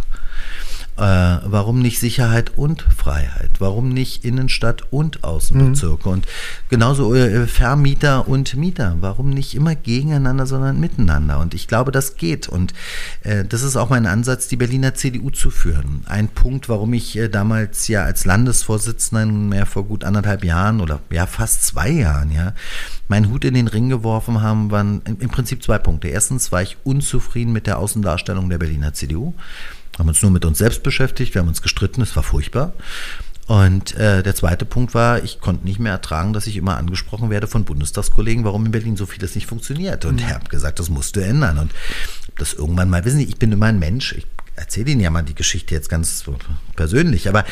[1.00, 3.52] Äh, warum nicht Sicherheit und Freiheit?
[3.58, 6.06] Warum nicht Innenstadt und Außenbezirke?
[6.06, 6.12] Mhm.
[6.12, 6.26] Und
[6.68, 8.98] genauso äh, Vermieter und Mieter.
[9.00, 11.38] Warum nicht immer gegeneinander, sondern miteinander?
[11.38, 12.50] Und ich glaube, das geht.
[12.50, 12.74] Und
[13.22, 16.02] äh, das ist auch mein Ansatz, die Berliner CDU zu führen.
[16.04, 21.00] Ein Punkt, warum ich äh, damals ja als Landesvorsitzender mehr vor gut anderthalb Jahren oder
[21.10, 22.52] ja fast zwei Jahren, ja,
[23.08, 26.08] meinen Hut in den Ring geworfen haben, waren im Prinzip zwei Punkte.
[26.08, 29.32] Erstens war ich unzufrieden mit der Außendarstellung der Berliner CDU
[30.00, 32.72] haben uns nur mit uns selbst beschäftigt, wir haben uns gestritten, es war furchtbar.
[33.46, 37.30] Und äh, der zweite Punkt war, ich konnte nicht mehr ertragen, dass ich immer angesprochen
[37.30, 40.04] werde von Bundestagskollegen, warum in Berlin so vieles nicht funktioniert.
[40.04, 40.28] Und mhm.
[40.28, 41.58] er hat gesagt, das musst du ändern.
[41.58, 41.72] Und
[42.38, 45.22] das irgendwann mal, wissen Sie, ich bin immer ein Mensch, ich erzähle Ihnen ja mal
[45.22, 46.24] die Geschichte jetzt ganz
[46.76, 47.44] persönlich, aber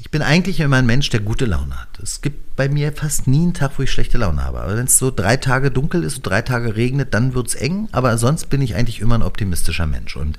[0.00, 1.98] ich bin eigentlich immer ein Mensch, der gute Laune hat.
[2.00, 4.60] Es gibt bei mir fast nie einen Tag, wo ich schlechte Laune habe.
[4.60, 7.54] Aber wenn es so drei Tage dunkel ist und drei Tage regnet, dann wird es
[7.56, 7.88] eng.
[7.92, 10.16] Aber sonst bin ich eigentlich immer ein optimistischer Mensch.
[10.16, 10.38] Und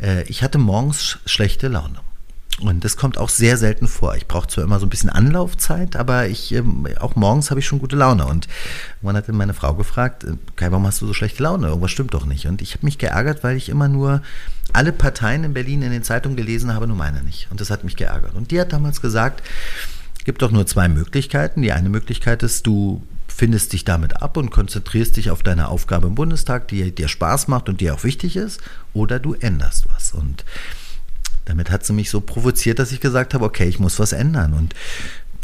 [0.00, 2.00] äh, ich hatte morgens schlechte Laune.
[2.60, 4.14] Und das kommt auch sehr selten vor.
[4.16, 7.66] Ich brauche zwar immer so ein bisschen Anlaufzeit, aber ich ähm, auch morgens habe ich
[7.66, 8.26] schon gute Laune.
[8.26, 8.48] Und
[9.00, 11.68] man hat meine Frau gefragt, äh, Kai, warum hast du so schlechte Laune?
[11.68, 12.46] Irgendwas stimmt doch nicht.
[12.46, 14.22] Und ich habe mich geärgert, weil ich immer nur
[14.72, 17.48] alle Parteien in Berlin in den Zeitungen gelesen habe, nur meine nicht.
[17.50, 18.34] Und das hat mich geärgert.
[18.34, 19.42] Und die hat damals gesagt,
[20.18, 21.62] es gibt doch nur zwei Möglichkeiten.
[21.62, 26.08] Die eine Möglichkeit ist, du findest dich damit ab und konzentrierst dich auf deine Aufgabe
[26.08, 28.60] im Bundestag, die dir Spaß macht und dir auch wichtig ist,
[28.92, 30.12] oder du änderst was.
[30.12, 30.44] Und
[31.44, 34.52] damit hat sie mich so provoziert, dass ich gesagt habe, okay, ich muss was ändern.
[34.52, 34.74] Und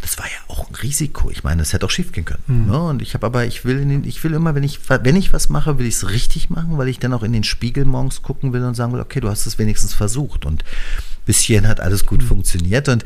[0.00, 1.30] das war ja auch ein Risiko.
[1.30, 2.42] Ich meine, das hätte auch schief gehen können.
[2.46, 2.66] Mhm.
[2.66, 2.80] Ne?
[2.80, 5.48] Und ich habe aber, ich will, den, ich will immer, wenn ich, wenn ich was
[5.48, 8.52] mache, will ich es richtig machen, weil ich dann auch in den Spiegel morgens gucken
[8.52, 10.44] will und sagen will, okay, du hast es wenigstens versucht.
[10.44, 10.64] Und
[11.24, 12.26] bis hierhin hat alles gut mhm.
[12.26, 12.88] funktioniert.
[12.88, 13.04] Und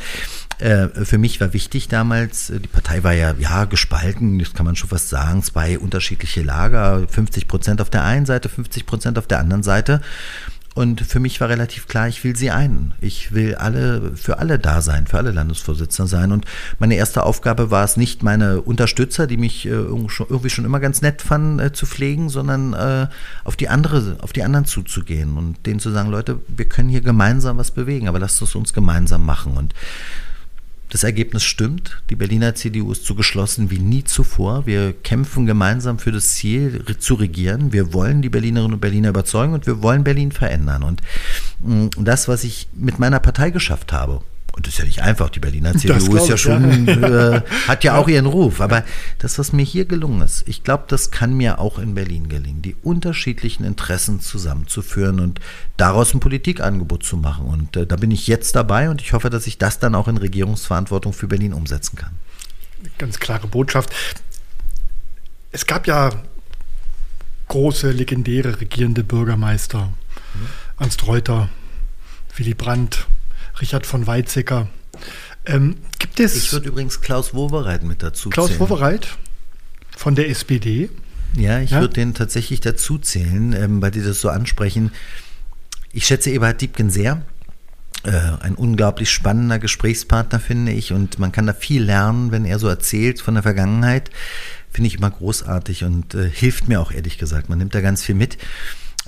[0.59, 4.67] äh, für mich war wichtig damals, äh, die Partei war ja, ja gespalten, das kann
[4.67, 9.19] man schon fast sagen, zwei unterschiedliche Lager, 50 Prozent auf der einen Seite, 50 Prozent
[9.19, 10.03] auf der anderen Seite.
[10.75, 12.95] Und für mich war relativ klar, ich will sie ein.
[13.01, 16.31] Ich will alle, für alle da sein, für alle Landesvorsitzende sein.
[16.31, 16.45] Und
[16.79, 21.03] meine erste Aufgabe war es nicht, meine Unterstützer, die mich äh, irgendwie schon immer ganz
[21.03, 23.09] nett fanden, äh, zu pflegen, sondern äh,
[23.43, 27.01] auf die andere, auf die anderen zuzugehen und denen zu sagen, Leute, wir können hier
[27.01, 29.57] gemeinsam was bewegen, aber lasst es uns gemeinsam machen.
[29.57, 29.75] Und
[30.91, 32.03] das Ergebnis stimmt.
[32.11, 34.67] Die Berliner CDU ist so geschlossen wie nie zuvor.
[34.67, 37.73] Wir kämpfen gemeinsam für das Ziel, zu regieren.
[37.73, 40.83] Wir wollen die Berlinerinnen und Berliner überzeugen und wir wollen Berlin verändern.
[40.83, 41.01] Und
[41.61, 44.21] mm, das, was ich mit meiner Partei geschafft habe,
[44.57, 47.37] und das ist ja nicht einfach, die Berliner CDU ist ja schon, ja.
[47.37, 48.61] Äh, hat ja auch ihren Ruf.
[48.61, 48.85] Aber
[49.19, 52.61] das, was mir hier gelungen ist, ich glaube, das kann mir auch in Berlin gelingen,
[52.61, 55.41] die unterschiedlichen Interessen zusammenzuführen und
[55.77, 57.47] daraus ein Politikangebot zu machen.
[57.47, 60.09] Und äh, da bin ich jetzt dabei und ich hoffe, dass ich das dann auch
[60.09, 62.13] in Regierungsverantwortung für Berlin umsetzen kann.
[62.99, 63.95] Ganz klare Botschaft.
[65.53, 66.11] Es gab ja
[67.49, 69.87] große, legendäre regierende Bürgermeister.
[69.87, 70.49] Mhm.
[70.79, 71.49] Ernst Reuter,
[72.37, 73.07] Willy Brandt,
[73.61, 74.69] Richard von Weizsäcker.
[75.47, 76.37] Ähm, gibt es.
[76.37, 78.59] Ich würde übrigens Klaus Wowereit mit dazu Klaus zählen.
[78.59, 79.09] Klaus Wowereit
[79.97, 80.91] von der SPD.
[81.37, 81.81] Ja, ich ja?
[81.81, 84.91] würde den tatsächlich dazu zählen, ähm, weil die das so ansprechen.
[85.93, 87.23] Ich schätze Eberhard Diebken sehr.
[88.03, 90.93] Äh, ein unglaublich spannender Gesprächspartner, finde ich.
[90.93, 94.11] Und man kann da viel lernen, wenn er so erzählt von der Vergangenheit.
[94.71, 97.49] Finde ich immer großartig und äh, hilft mir auch ehrlich gesagt.
[97.49, 98.39] Man nimmt da ganz viel mit.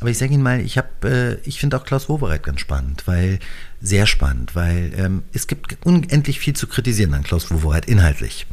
[0.03, 3.07] Aber ich sage Ihnen mal, ich habe, äh, ich finde auch Klaus Wowereit ganz spannend,
[3.07, 3.39] weil
[3.81, 8.49] sehr spannend, weil ähm, es gibt unendlich viel zu kritisieren an Klaus Wowereit inhaltlich.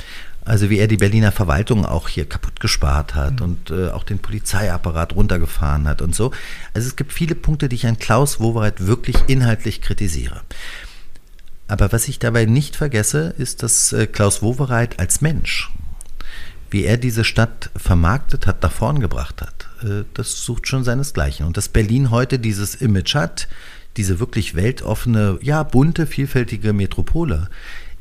[0.45, 3.45] Also wie er die Berliner Verwaltung auch hier kaputt gespart hat mhm.
[3.45, 6.29] und äh, auch den Polizeiapparat runtergefahren hat und so.
[6.75, 10.41] Also es gibt viele Punkte, die ich an Klaus Wowereit wirklich inhaltlich kritisiere.
[11.67, 15.71] Aber was ich dabei nicht vergesse, ist, dass äh, Klaus Wowereit als Mensch,
[16.69, 19.58] wie er diese Stadt vermarktet hat, nach vorn gebracht hat,
[20.13, 21.45] das sucht schon seinesgleichen.
[21.45, 23.47] Und dass Berlin heute dieses Image hat,
[23.97, 27.49] diese wirklich weltoffene, ja, bunte, vielfältige Metropole,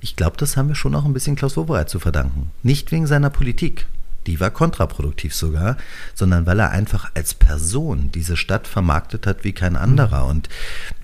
[0.01, 2.51] ich glaube, das haben wir schon auch ein bisschen Klaus Wowereit zu verdanken.
[2.63, 3.87] Nicht wegen seiner Politik,
[4.29, 5.79] die war kontraproduktiv sogar,
[6.15, 10.25] sondern weil er einfach als Person diese Stadt vermarktet hat wie kein anderer.
[10.25, 10.31] Mhm.
[10.31, 10.49] Und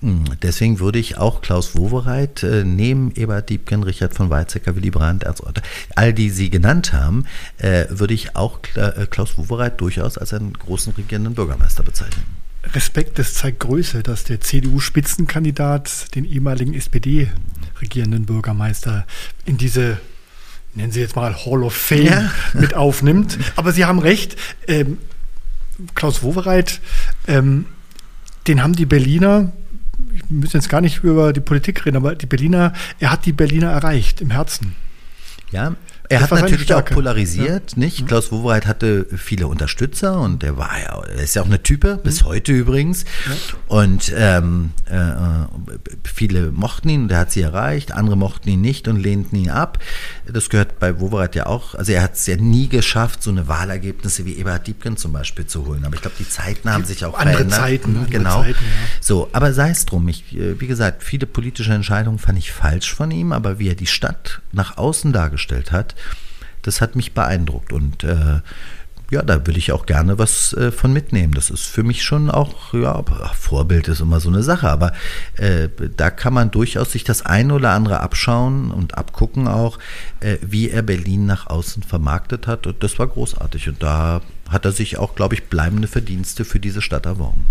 [0.01, 4.91] hm, deswegen würde ich auch Klaus Wowereit äh, neben Ebert Diebken, Richard von Weizsäcker, Willy
[4.91, 5.25] Brandt,
[5.95, 7.25] all die Sie genannt haben,
[7.57, 12.25] äh, würde ich auch äh, Klaus Wowereit durchaus als einen großen regierenden Bürgermeister bezeichnen.
[12.73, 19.05] Respekt, das zeigt Größe, dass der CDU-Spitzenkandidat den ehemaligen SPD-regierenden Bürgermeister
[19.45, 19.97] in diese
[20.75, 22.31] nennen Sie jetzt mal Hall of Fame ja.
[22.53, 23.37] mit aufnimmt.
[23.55, 24.35] Aber Sie haben recht,
[24.67, 24.97] ähm,
[25.93, 26.79] Klaus Wowereit,
[27.27, 27.65] ähm,
[28.47, 29.51] den haben die Berliner,
[30.29, 33.33] wir müssen jetzt gar nicht über die Politik reden, aber die Berliner, er hat die
[33.33, 34.75] Berliner erreicht im Herzen.
[35.51, 35.75] Ja,
[36.09, 37.79] er das hat natürlich auch polarisiert, ja.
[37.79, 38.01] nicht?
[38.01, 38.07] Mhm.
[38.07, 41.95] Klaus Wowereit hatte viele Unterstützer und er war ja, er ist ja auch eine Type,
[41.95, 42.01] mhm.
[42.03, 43.05] bis heute übrigens.
[43.27, 43.31] Ja.
[43.67, 44.99] Und ähm, äh,
[46.03, 49.49] viele mochten ihn und er hat sie erreicht, andere mochten ihn nicht und lehnten ihn
[49.49, 49.79] ab.
[50.31, 51.75] Das gehört bei Wowereit ja auch.
[51.75, 55.47] Also er hat es ja nie geschafft, so eine Wahlergebnisse wie Eberhard Diebken zum Beispiel
[55.47, 55.85] zu holen.
[55.85, 57.59] Aber ich glaube, die Zeiten haben sich auch andere verändert.
[57.59, 58.41] Zeiten, mhm, andere genau.
[58.41, 58.87] Zeiten, ja.
[59.01, 60.07] So, aber sei es drum.
[60.07, 63.75] Ich, äh, wie gesagt, viele politische Entscheidungen fand ich falsch von ihm, aber wie er
[63.75, 65.94] die Stadt nach außen dargestellt hat,
[66.61, 68.39] das hat mich beeindruckt und äh,
[69.11, 71.33] ja, da will ich auch gerne was äh, von mitnehmen.
[71.33, 74.93] Das ist für mich schon auch, ja, Vorbild ist immer so eine Sache, aber
[75.37, 79.77] äh, da kann man durchaus sich das eine oder andere abschauen und abgucken auch,
[80.21, 82.65] äh, wie er Berlin nach außen vermarktet hat.
[82.65, 83.69] Und das war großartig.
[83.69, 87.45] Und da hat er sich auch, glaube ich, bleibende Verdienste für diese Stadt erworben.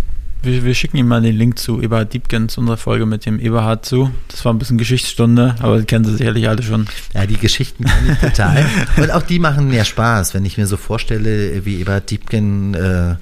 [0.44, 3.86] Wir, wir, schicken ihm mal den Link zu Eberhard Diebkens, unserer Folge mit dem Eberhard
[3.86, 4.10] zu.
[4.28, 6.86] Das war ein bisschen Geschichtsstunde, aber die kennen Sie sicherlich alle schon.
[7.14, 8.66] Ja, die Geschichten kenne ich total.
[8.98, 13.14] Und auch die machen mehr Spaß, wenn ich mir so vorstelle, wie Eberhard Diebken, äh,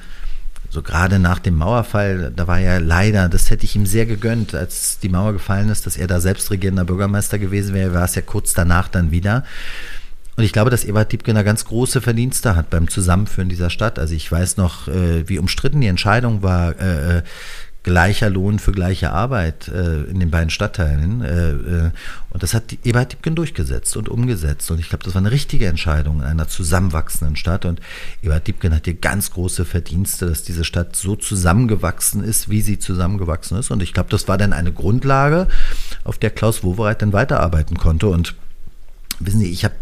[0.69, 4.55] so gerade nach dem Mauerfall, da war ja leider, das hätte ich ihm sehr gegönnt,
[4.55, 8.17] als die Mauer gefallen ist, dass er da selbst regierender Bürgermeister gewesen wäre, war es
[8.17, 9.45] ja kurz danach dann wieder.
[10.37, 13.99] Und ich glaube, dass Ebert Diebken da ganz große Verdienste hat beim Zusammenführen dieser Stadt.
[13.99, 17.23] Also ich weiß noch, äh, wie umstritten die Entscheidung war, äh, äh,
[17.83, 21.23] gleicher Lohn für gleiche Arbeit äh, in den beiden Stadtteilen.
[21.23, 21.91] Äh, äh,
[22.31, 24.71] und das hat Ebert Diebken durchgesetzt und umgesetzt.
[24.71, 27.65] Und ich glaube, das war eine richtige Entscheidung in einer zusammenwachsenden Stadt.
[27.65, 27.81] Und
[28.23, 32.79] Ebert Diebken hat hier ganz große Verdienste, dass diese Stadt so zusammengewachsen ist, wie sie
[32.79, 33.71] zusammengewachsen ist.
[33.71, 35.49] Und ich glaube, das war dann eine Grundlage,
[36.05, 38.07] auf der Klaus Wowereit dann weiterarbeiten konnte.
[38.09, 38.35] Und
[39.25, 39.75] Wissen Sie, ich habe,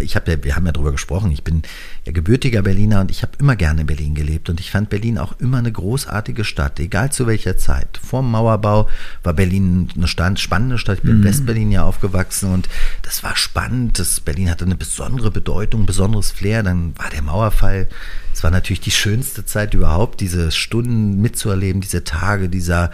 [0.00, 1.30] ich habe, wir haben ja drüber gesprochen.
[1.30, 1.62] Ich bin
[2.04, 5.18] ja gebürtiger Berliner und ich habe immer gerne in Berlin gelebt und ich fand Berlin
[5.18, 7.98] auch immer eine großartige Stadt, egal zu welcher Zeit.
[8.02, 8.88] Vor dem Mauerbau
[9.22, 10.98] war Berlin eine stand, spannende Stadt.
[10.98, 11.24] Ich bin in mhm.
[11.24, 12.68] Westberlin ja aufgewachsen und
[13.02, 13.98] das war spannend.
[13.98, 16.62] Das Berlin hatte eine besondere Bedeutung, besonderes Flair.
[16.62, 17.88] Dann war der Mauerfall.
[18.32, 22.90] Es war natürlich die schönste Zeit überhaupt, diese Stunden mitzuerleben, diese Tage, dieser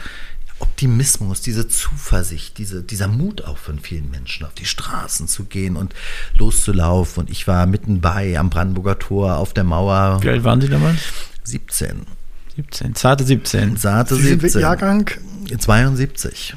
[0.61, 5.77] Optimismus, diese Zuversicht, diese, dieser Mut auch von vielen Menschen, auf die Straßen zu gehen
[5.77, 5.95] und
[6.37, 7.25] loszulaufen.
[7.25, 10.23] Und ich war mitten bei am Brandenburger Tor auf der Mauer.
[10.23, 10.99] Wie alt waren Sie damals?
[11.45, 12.07] 17.
[12.57, 13.77] 17, zarte 17.
[13.77, 14.51] Zarte Sie 17.
[14.51, 15.11] Sind Jahrgang?
[15.59, 16.55] 72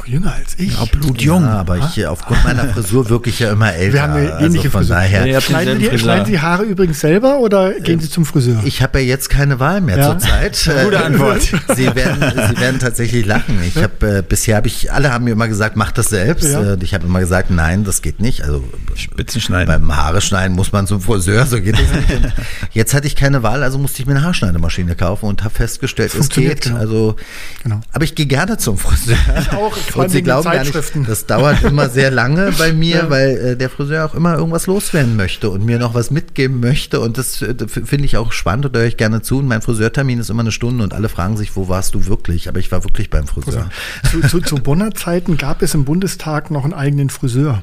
[0.00, 0.72] doch jünger als ich.
[0.72, 1.42] Ja, blutjung.
[1.42, 3.92] Ja, aber ich, aufgrund meiner Frisur wirke ich ja immer älter.
[3.92, 4.96] Wir haben eine also ähnliche also von Frisur.
[4.96, 5.26] Daher.
[5.26, 8.62] Ja, schneiden, Sie die, schneiden Sie Haare übrigens selber oder gehen äh, Sie zum Friseur?
[8.64, 10.10] Ich habe ja jetzt keine Wahl mehr ja.
[10.10, 10.70] zurzeit.
[10.84, 11.42] Gute äh, Antwort.
[11.42, 13.58] Sie werden, Sie werden tatsächlich lachen.
[13.66, 13.82] Ich ja.
[13.82, 16.52] habe äh, bisher habe ich alle haben mir immer gesagt, mach das selbst.
[16.52, 16.76] Ja.
[16.80, 18.42] Ich habe immer gesagt, nein, das geht nicht.
[18.42, 19.66] Also Spitzen schneiden.
[19.66, 22.10] Beim Haare schneiden muss man zum Friseur, so geht es nicht.
[22.10, 22.32] Und
[22.72, 26.14] jetzt hatte ich keine Wahl, also musste ich mir eine Haarschneidemaschine kaufen und habe festgestellt,
[26.14, 26.62] es geht.
[26.62, 26.76] Genau.
[26.76, 27.16] Also,
[27.62, 27.80] genau.
[27.92, 29.16] aber ich gehe gerne zum Friseur.
[29.38, 29.76] Ich auch.
[29.94, 33.10] Und Sie glauben gar nicht, das dauert immer sehr lange bei mir, ja.
[33.10, 37.00] weil äh, der Friseur auch immer irgendwas loswerden möchte und mir noch was mitgeben möchte.
[37.00, 39.38] Und das äh, finde ich auch spannend und höre ich gerne zu.
[39.38, 42.48] Und mein Friseurtermin ist immer eine Stunde und alle fragen sich, wo warst du wirklich?
[42.48, 43.70] Aber ich war wirklich beim Friseur.
[44.10, 47.62] Zu, zu, zu Bonner Zeiten gab es im Bundestag noch einen eigenen Friseur.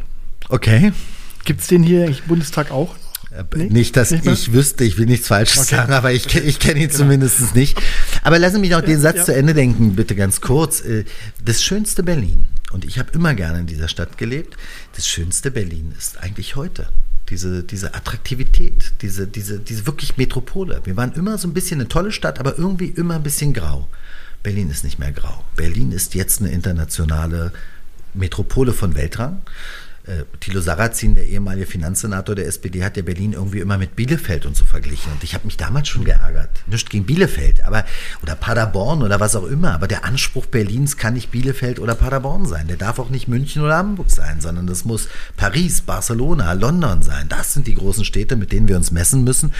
[0.49, 0.91] Okay.
[1.45, 2.95] Gibt es den hier im Bundestag auch?
[3.56, 3.70] Nee?
[3.70, 5.76] Nicht, dass nicht ich wüsste, ich will nichts Falsches okay.
[5.76, 6.98] sagen, aber ich, ich kenne ihn genau.
[6.98, 7.82] zumindest nicht.
[8.24, 9.26] Aber lassen Sie mich noch den Satz ja.
[9.26, 10.82] zu Ende denken, bitte ganz kurz.
[10.82, 11.06] Äh,
[11.44, 14.58] das schönste Berlin, und ich habe immer gerne in dieser Stadt gelebt,
[14.96, 16.90] das schönste Berlin ist eigentlich heute.
[17.30, 20.82] Diese, diese Attraktivität, diese, diese, diese wirklich Metropole.
[20.86, 23.90] Wir waren immer so ein bisschen eine tolle Stadt, aber irgendwie immer ein bisschen grau.
[24.44, 25.44] Berlin ist nicht mehr grau.
[25.58, 27.52] Berlin ist jetzt eine internationale
[28.14, 29.48] Metropole von Weltrang äh,
[30.39, 34.55] Thilo Sarrazin, der ehemalige Finanzsenator der SPD, hat ja Berlin irgendwie immer mit Bielefeld und
[34.55, 35.12] so verglichen.
[35.12, 36.49] Und ich habe mich damals schon geärgert.
[36.68, 37.84] Nicht gegen Bielefeld, aber
[38.24, 39.74] oder Paderborn oder was auch immer.
[39.74, 42.68] Aber der Anspruch Berlins kann nicht Bielefeld oder Paderborn sein.
[42.68, 47.28] Der darf auch nicht München oder Hamburg sein, sondern das muss Paris, Barcelona, London sein.
[47.28, 49.53] Das sind die großen Städte, mit denen wir uns messen müssen.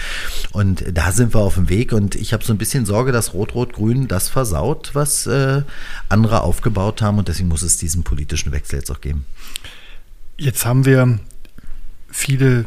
[0.52, 1.92] Und da sind wir auf dem Weg.
[1.92, 5.62] Und ich habe so ein bisschen Sorge, dass Rot-Rot-Grün das versaut, was äh,
[6.08, 7.18] andere aufgebaut haben.
[7.18, 9.26] Und deswegen muss es diesen politischen Wechsel jetzt auch geben.
[10.38, 11.18] Jetzt haben wir
[12.10, 12.64] viele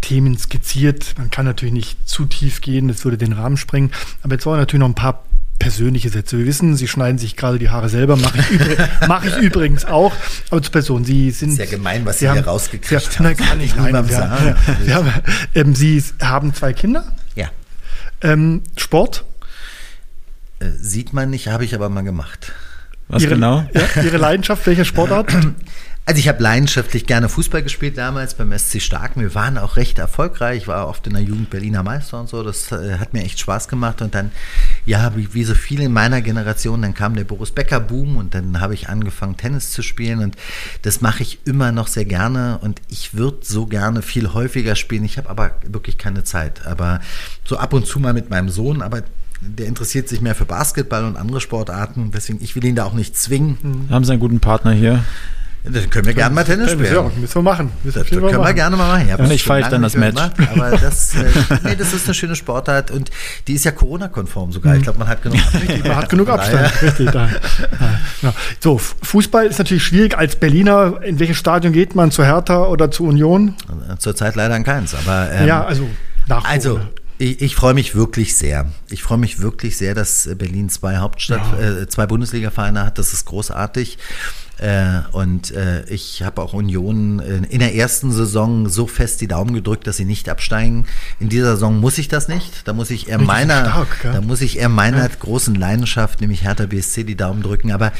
[0.00, 1.14] Themen skizziert.
[1.16, 3.92] Man kann natürlich nicht zu tief gehen, das würde den Rahmen sprengen.
[4.22, 5.24] Aber jetzt wollen wir natürlich noch ein paar
[5.60, 6.38] persönliche Sätze.
[6.38, 8.60] Wir wissen, Sie schneiden sich gerade die Haare selber, mache ich,
[9.08, 10.12] mach ich übrigens auch.
[10.50, 11.52] Aber zur Person, Sie sind...
[11.52, 13.24] Sehr gemein, was Sie, Sie haben, hier rausgekriegt Sie, haben.
[13.24, 15.12] Nein, kann ich nein, Sie, haben, Sie, haben,
[15.54, 17.12] ähm, Sie haben zwei Kinder.
[17.36, 17.50] Ja.
[18.22, 19.24] Ähm, Sport?
[20.58, 22.52] Äh, sieht man nicht, habe ich aber mal gemacht.
[23.06, 23.68] Was Ihre, genau?
[23.72, 25.32] Ja, Ihre Leidenschaft, welche Sportart?
[26.08, 29.20] Also ich habe leidenschaftlich gerne Fußball gespielt damals beim SC Starken.
[29.20, 30.62] Wir waren auch recht erfolgreich.
[30.62, 32.42] Ich war oft in der Jugend Berliner Meister und so.
[32.42, 34.00] Das äh, hat mir echt Spaß gemacht.
[34.00, 34.30] Und dann,
[34.86, 38.32] ja, wie, wie so viele in meiner Generation, dann kam der Boris Becker Boom und
[38.32, 40.20] dann habe ich angefangen Tennis zu spielen.
[40.20, 40.36] Und
[40.80, 42.56] das mache ich immer noch sehr gerne.
[42.62, 45.04] Und ich würde so gerne viel häufiger spielen.
[45.04, 46.64] Ich habe aber wirklich keine Zeit.
[46.66, 47.02] Aber
[47.44, 48.80] so ab und zu mal mit meinem Sohn.
[48.80, 49.02] Aber
[49.42, 52.12] der interessiert sich mehr für Basketball und andere Sportarten.
[52.14, 53.58] Deswegen, ich will ihn da auch nicht zwingen.
[53.90, 55.04] Haben Sie einen guten Partner hier?
[55.70, 56.94] Dann können wir gerne mal Tennis spielen.
[56.94, 57.70] Ja, müssen wir machen.
[57.82, 58.54] Müssen das können wir machen.
[58.54, 59.08] gerne mal machen.
[59.08, 60.14] Ja, und ich pfeife dann das Match.
[60.16, 61.26] Gemacht, aber das, äh,
[61.64, 63.10] nee, das ist eine schöne Sportart und
[63.46, 64.76] die ist ja Corona-konform sogar.
[64.76, 65.84] Ich glaube, man hat genug Abstand.
[65.86, 66.82] man hat genug Abstand.
[66.82, 67.28] Richtig, da.
[68.20, 68.34] Ja.
[68.58, 71.00] So, Fußball ist natürlich schwierig als Berliner.
[71.02, 72.10] In welches Stadion geht man?
[72.10, 73.54] Zu Hertha oder zu Union?
[73.98, 74.94] Zurzeit leider an keins.
[74.94, 75.88] Aber, ähm, ja, also
[76.26, 76.80] nach Also,
[77.18, 78.66] ich, ich freue mich wirklich sehr.
[78.90, 81.82] Ich freue mich wirklich sehr, dass Berlin zwei Hauptstadt, ja.
[81.82, 82.98] äh, zwei Bundesliga-Vereine hat.
[82.98, 83.98] Das ist großartig.
[84.58, 89.54] Äh, und äh, ich habe auch Union in der ersten Saison so fest die Daumen
[89.54, 90.86] gedrückt, dass sie nicht absteigen.
[91.20, 92.66] In dieser Saison muss ich das nicht.
[92.66, 95.08] Da muss ich eher meiner, stark, da muss ich eher meiner ja.
[95.20, 97.72] großen Leidenschaft, nämlich Hertha BSC, die Daumen drücken.
[97.72, 97.92] Aber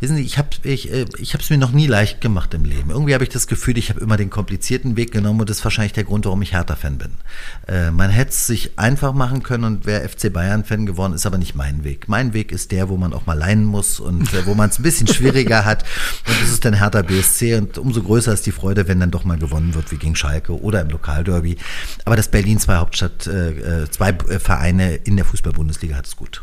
[0.00, 2.90] wissen Sie, ich habe ich, äh, ich es mir noch nie leicht gemacht im Leben.
[2.90, 5.64] Irgendwie habe ich das Gefühl, ich habe immer den komplizierten Weg genommen und das ist
[5.64, 7.94] wahrscheinlich der Grund, warum ich Hertha-Fan bin.
[7.94, 11.54] man hätte es sich einfach machen können und wäre FC Bayern-Fan geworden, ist aber nicht
[11.54, 12.08] mein Weg.
[12.08, 14.82] Mein Weg ist der, wo man auch mal leiden muss und wo man es ein
[14.82, 15.84] bisschen schwieriger hat.
[16.26, 19.24] Und das ist dann Hertha BSC und umso größer ist die Freude, wenn dann doch
[19.24, 21.56] mal gewonnen wird, wie gegen Schalke oder im Lokalderby.
[22.04, 26.16] Aber dass Berlin zwei Hauptstadt, äh, äh zwei äh, Vereine in der Fußball-Bundesliga hat, ist
[26.16, 26.42] gut.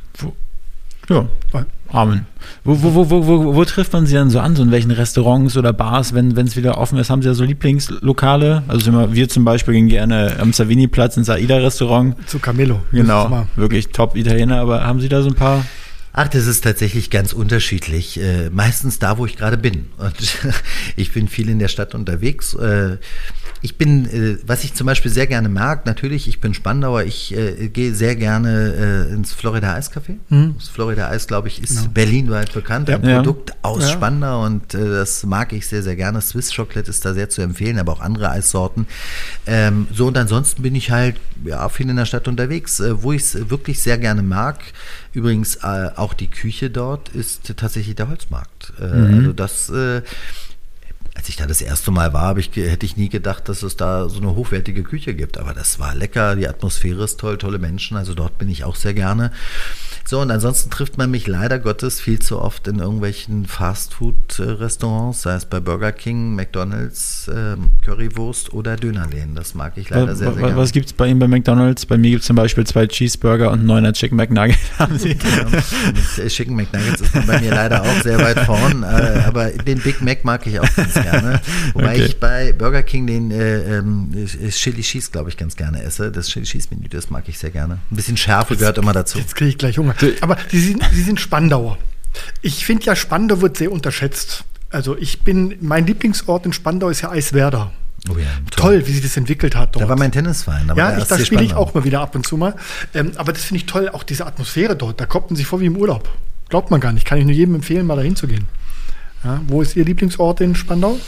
[1.09, 1.27] Ja,
[1.93, 2.25] Amen.
[2.63, 4.55] Wo, wo, wo, wo, wo, wo trifft man sie dann so an?
[4.55, 7.11] So in welchen Restaurants oder Bars, wenn es wieder offen ist?
[7.11, 8.63] Haben sie ja so Lieblingslokale?
[8.67, 12.15] Also wir zum Beispiel gehen gerne am Savini-Platz ins Aida-Restaurant.
[12.27, 12.81] Zu Camillo.
[12.91, 14.59] Genau, wirklich top Italiener.
[14.59, 15.63] Aber haben Sie da so ein paar
[16.15, 18.21] Ach, das ist tatsächlich ganz unterschiedlich.
[18.21, 19.87] Äh, meistens da, wo ich gerade bin.
[19.97, 20.15] Und
[20.95, 22.53] ich bin viel in der Stadt unterwegs.
[22.53, 22.97] Äh,
[23.63, 27.33] ich bin, äh, was ich zum Beispiel sehr gerne mag, natürlich, ich bin Spandauer, ich
[27.33, 30.17] äh, gehe sehr gerne äh, ins Florida Eiscafé.
[30.29, 30.55] Mhm.
[30.57, 31.91] Das Florida Eis, glaube ich, ist genau.
[31.93, 32.89] berlinweit bekannt.
[32.89, 32.97] Ja.
[32.97, 33.55] Ein Produkt ja.
[33.63, 33.89] aus ja.
[33.89, 36.21] Spandau und äh, das mag ich sehr, sehr gerne.
[36.21, 38.85] Swiss Chocolate ist da sehr zu empfehlen, aber auch andere Eissorten.
[39.47, 42.83] Ähm, so und ansonsten bin ich halt ja, viel in der Stadt unterwegs.
[42.85, 44.59] Wo ich es wirklich sehr gerne mag,
[45.13, 48.73] übrigens äh, auch die Küche dort, ist tatsächlich der Holzmarkt.
[48.79, 49.17] Mhm.
[49.19, 49.71] Also das
[51.15, 54.09] als ich da das erste Mal war, ich, hätte ich nie gedacht, dass es da
[54.09, 55.37] so eine hochwertige Küche gibt.
[55.37, 57.97] Aber das war lecker, die Atmosphäre ist toll, tolle Menschen.
[57.97, 59.31] Also dort bin ich auch sehr gerne.
[60.05, 65.35] So, und ansonsten trifft man mich leider Gottes viel zu oft in irgendwelchen Fastfood-Restaurants, sei
[65.35, 67.55] es bei Burger King, McDonalds, äh,
[67.85, 69.33] Currywurst oder Dönerläden.
[69.33, 70.57] Das mag ich leider sehr, sehr gerne.
[70.57, 71.85] Was gibt es bei Ihnen bei McDonalds?
[71.85, 74.57] Bei mir gibt es zum Beispiel zwei Cheeseburger und neuner Chicken McNugget.
[74.77, 75.11] Haben Sie?
[75.11, 79.51] Ja, mit äh, Chicken McNuggets ist bei mir leider auch sehr weit vorn, äh, aber
[79.51, 81.41] den Big Mac mag ich auch ganz gerne.
[81.73, 82.05] Wobei okay.
[82.05, 84.11] ich bei Burger King den äh, ähm,
[84.49, 86.11] Chili Cheese, glaube ich, ganz gerne esse.
[86.11, 87.79] Das Chili Cheese Menü, das mag ich sehr gerne.
[87.91, 89.19] Ein bisschen Schärfe gehört immer dazu.
[89.19, 89.95] Jetzt kriege ich gleich Hunger.
[90.21, 91.77] Aber Sie sind, Sie sind Spandauer.
[92.41, 94.43] Ich finde ja, Spandau wird sehr unterschätzt.
[94.69, 97.71] Also ich bin, mein Lieblingsort in Spandau ist ja Eiswerder.
[98.09, 98.79] Oh ja, toll.
[98.79, 98.87] toll.
[98.87, 99.85] wie sich das entwickelt hat dort.
[99.85, 100.69] Da war mein Tennisverein.
[100.75, 102.55] ja, ich, da spiele ich auch mal wieder ab und zu mal.
[102.93, 104.99] Ähm, aber das finde ich toll, auch diese Atmosphäre dort.
[104.99, 106.09] Da kommt man sich vor wie im Urlaub.
[106.49, 107.05] Glaubt man gar nicht.
[107.05, 108.47] Kann ich nur jedem empfehlen, mal dahin zu gehen.
[109.23, 110.99] Ja, wo ist Ihr Lieblingsort in Spandau?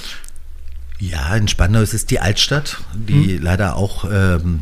[1.00, 3.44] Ja, in Spandau ist es die Altstadt, die hm.
[3.44, 4.62] leider auch ähm,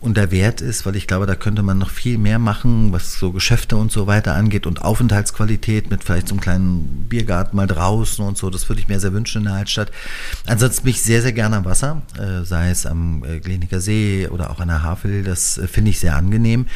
[0.00, 3.32] unter Wert ist, weil ich glaube, da könnte man noch viel mehr machen, was so
[3.32, 8.24] Geschäfte und so weiter angeht und Aufenthaltsqualität mit vielleicht so einem kleinen Biergarten mal draußen
[8.24, 8.48] und so.
[8.48, 9.90] Das würde ich mir sehr wünschen in der Altstadt.
[10.46, 14.28] Ansonsten bin ich sehr, sehr gerne am Wasser, äh, sei es am äh, Gleniker See
[14.28, 15.24] oder auch an der Havel.
[15.24, 16.66] Das äh, finde ich sehr angenehm.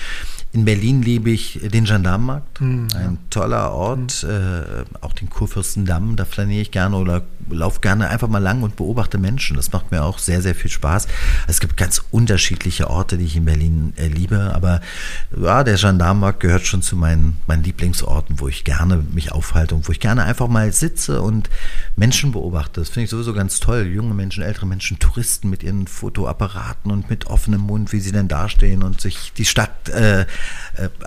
[0.52, 2.88] In Berlin liebe ich den Gendarmenmarkt, mhm.
[2.96, 4.30] ein toller Ort, mhm.
[4.30, 8.74] äh, auch den Kurfürstendamm, da flaniere ich gerne oder laufe gerne einfach mal lang und
[8.74, 9.56] beobachte Menschen.
[9.56, 11.06] Das macht mir auch sehr, sehr viel Spaß.
[11.46, 14.80] Es gibt ganz unterschiedliche Orte, die ich in Berlin äh, liebe, aber
[15.40, 19.86] ja, der Gendarmenmarkt gehört schon zu meinen, meinen Lieblingsorten, wo ich gerne mich aufhalte und
[19.86, 21.48] wo ich gerne einfach mal sitze und
[21.94, 22.80] Menschen beobachte.
[22.80, 23.86] Das finde ich sowieso ganz toll.
[23.86, 28.26] Junge Menschen, ältere Menschen, Touristen mit ihren Fotoapparaten und mit offenem Mund, wie sie denn
[28.26, 30.26] dastehen und sich die Stadt äh,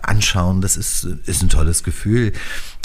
[0.01, 0.61] anschauen.
[0.61, 2.33] Das ist, ist ein tolles Gefühl.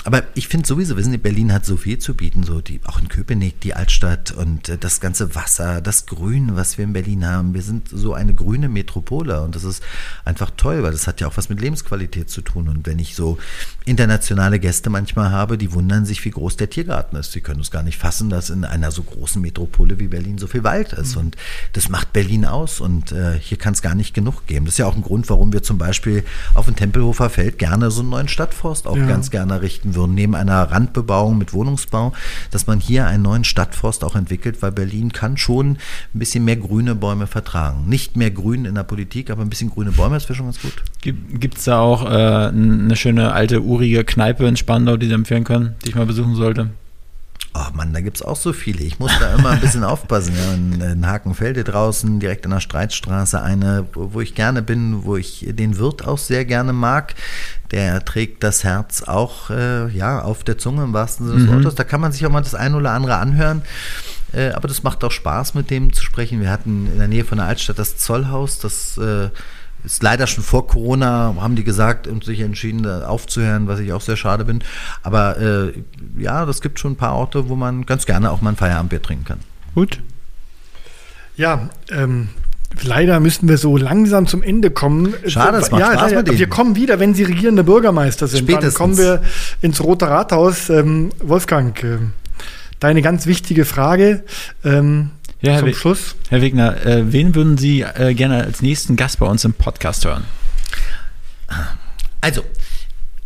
[0.04, 2.80] Aber ich finde sowieso, wir sind in Berlin hat so viel zu bieten, so die,
[2.84, 6.92] auch in Köpenick, die Altstadt und äh, das ganze Wasser, das Grün, was wir in
[6.92, 7.52] Berlin haben.
[7.52, 9.82] Wir sind so eine grüne Metropole und das ist
[10.24, 12.68] einfach toll, weil das hat ja auch was mit Lebensqualität zu tun.
[12.68, 13.38] Und wenn ich so
[13.84, 17.32] internationale Gäste manchmal habe, die wundern sich, wie groß der Tiergarten ist.
[17.32, 20.46] Sie können es gar nicht fassen, dass in einer so großen Metropole wie Berlin so
[20.46, 21.16] viel Wald ist.
[21.16, 21.22] Mhm.
[21.22, 21.36] Und
[21.72, 24.64] das macht Berlin aus und äh, hier kann es gar nicht genug geben.
[24.64, 26.24] Das ist ja auch ein Grund, warum wir zum Beispiel
[26.54, 29.06] auf dem Tempelhofer Feld gerne so einen neuen Stadtforst auch ja.
[29.06, 32.12] ganz gerne richten würden, neben einer Randbebauung mit Wohnungsbau,
[32.50, 35.78] dass man hier einen neuen Stadtforst auch entwickelt, weil Berlin kann schon ein
[36.18, 37.88] bisschen mehr grüne Bäume vertragen.
[37.88, 40.60] Nicht mehr grün in der Politik, aber ein bisschen grüne Bäume, das wäre schon ganz
[40.60, 40.74] gut.
[41.02, 45.44] Gibt es da auch äh, eine schöne alte urige Kneipe in Spandau, die Sie empfehlen
[45.44, 46.70] können, die ich mal besuchen sollte?
[47.54, 48.84] Oh Mann, da gibt es auch so viele.
[48.84, 50.34] Ich muss da immer ein bisschen aufpassen.
[50.36, 55.16] Ja, in, in Hakenfelde draußen, direkt an der Streitstraße, eine, wo ich gerne bin, wo
[55.16, 57.14] ich den Wirt auch sehr gerne mag.
[57.70, 61.54] Der trägt das Herz auch äh, ja, auf der Zunge im wahrsten Sinne des mhm.
[61.54, 61.74] Wortes.
[61.74, 63.62] Da kann man sich auch mal das eine oder andere anhören.
[64.32, 66.40] Äh, aber das macht auch Spaß, mit dem zu sprechen.
[66.40, 69.30] Wir hatten in der Nähe von der Altstadt das Zollhaus, das äh,
[69.84, 74.00] ist leider schon vor Corona, haben die gesagt und sich entschieden, aufzuhören, was ich auch
[74.00, 74.62] sehr schade bin.
[75.02, 75.72] Aber äh,
[76.18, 79.02] ja, das gibt schon ein paar Orte, wo man ganz gerne auch mal ein Feierabendbier
[79.02, 79.38] trinken kann.
[79.74, 80.00] Gut.
[81.36, 82.28] Ja, ähm,
[82.82, 85.14] leider müssen wir so langsam zum Ende kommen.
[85.26, 86.38] Schade, es macht ja, Spaß denen.
[86.38, 88.40] Wir kommen wieder, wenn Sie regierende Bürgermeister sind.
[88.40, 88.74] Spätestens.
[88.74, 89.22] Dann kommen wir
[89.62, 90.68] ins Rote Rathaus.
[90.68, 91.98] Ähm, Wolfgang, äh,
[92.80, 94.24] deine ganz wichtige Frage.
[94.64, 95.10] Ähm,
[95.40, 96.16] ja, Herr zum Schluss.
[96.28, 100.04] Herr Wegner, äh, wen würden Sie äh, gerne als nächsten Gast bei uns im Podcast
[100.04, 100.24] hören?
[102.20, 102.42] Also,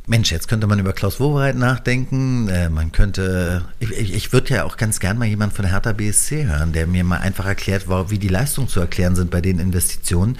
[0.06, 2.48] Mensch, jetzt könnte man über Klaus Wowereit nachdenken.
[2.48, 6.46] Äh, man könnte, ich, ich, würde ja auch ganz gern mal jemand von Hertha BSC
[6.46, 10.38] hören, der mir mal einfach erklärt, wie die Leistungen zu erklären sind bei den Investitionen.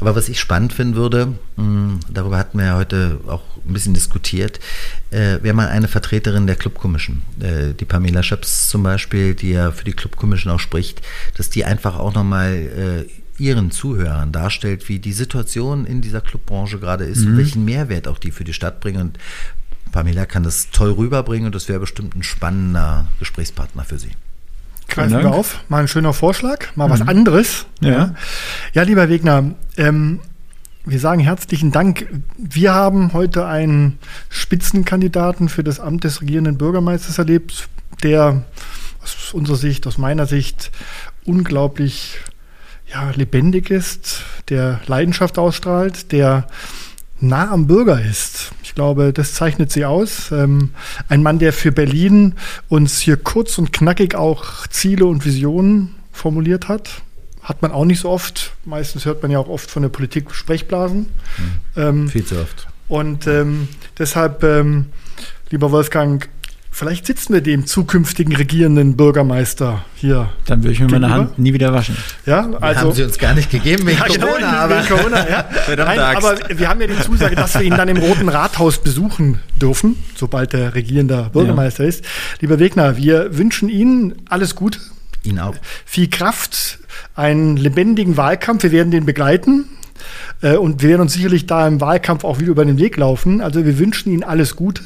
[0.00, 3.92] Aber was ich spannend finden würde, mh, darüber hatten wir ja heute auch ein bisschen
[3.92, 4.60] diskutiert,
[5.10, 9.52] äh, wäre mal eine Vertreterin der Club Commission, äh, die Pamela Schöps zum Beispiel, die
[9.52, 11.02] ja für die Club Commission auch spricht,
[11.36, 16.78] dass die einfach auch nochmal äh, ihren Zuhörern darstellt, wie die Situation in dieser Clubbranche
[16.78, 17.32] gerade ist mhm.
[17.32, 19.00] und welchen Mehrwert auch die für die Stadt bringen.
[19.00, 19.18] Und
[19.92, 24.10] Pamela kann das toll rüberbringen und das wäre bestimmt ein spannender Gesprächspartner für sie.
[24.88, 25.60] Greifen wir auf.
[25.68, 26.92] Mal ein schöner Vorschlag, mal mhm.
[26.92, 27.66] was anderes.
[27.80, 28.14] Ja.
[28.72, 30.20] ja, lieber Wegner, ähm,
[30.84, 32.06] wir sagen herzlichen Dank.
[32.38, 37.68] Wir haben heute einen Spitzenkandidaten für das Amt des regierenden Bürgermeisters erlebt,
[38.04, 38.44] der
[39.02, 40.70] aus unserer Sicht, aus meiner Sicht
[41.24, 42.18] unglaublich
[42.92, 46.46] ja, lebendig ist, der Leidenschaft ausstrahlt, der
[47.20, 48.52] nah am Bürger ist.
[48.62, 50.30] Ich glaube, das zeichnet sie aus.
[50.30, 50.70] Ähm,
[51.08, 52.34] ein Mann, der für Berlin
[52.68, 57.02] uns hier kurz und knackig auch Ziele und Visionen formuliert hat.
[57.42, 58.52] Hat man auch nicht so oft.
[58.64, 60.98] Meistens hört man ja auch oft von der Politik Sprechblasen.
[60.98, 61.50] Mhm.
[61.76, 62.66] Ähm, Viel zu oft.
[62.88, 63.68] Und ähm,
[63.98, 64.86] deshalb, ähm,
[65.50, 66.28] lieber Wolfgang,
[66.78, 70.28] Vielleicht sitzen wir dem zukünftigen regierenden Bürgermeister hier.
[70.44, 71.08] Dann würde ich mir gegenüber.
[71.08, 71.96] meine Hand nie wieder waschen.
[72.26, 72.80] Ja, also.
[72.80, 74.46] haben sie uns gar nicht gegeben wegen ja, genau, Corona.
[74.46, 74.76] Genau, aber.
[74.76, 75.44] Wegen Corona ja.
[75.74, 79.38] Nein, aber wir haben ja die Zusage, dass wir ihn dann im Roten Rathaus besuchen
[79.58, 81.88] dürfen, sobald der regierende Bürgermeister ja.
[81.88, 82.04] ist.
[82.40, 84.78] Lieber Wegner, wir wünschen Ihnen alles Gute.
[85.22, 85.54] Ihnen auch.
[85.86, 86.80] Viel Kraft,
[87.14, 88.64] einen lebendigen Wahlkampf.
[88.64, 89.64] Wir werden den begleiten.
[90.42, 93.40] Äh, und wir werden uns sicherlich da im Wahlkampf auch wieder über den Weg laufen.
[93.40, 94.82] Also wir wünschen Ihnen alles Gute.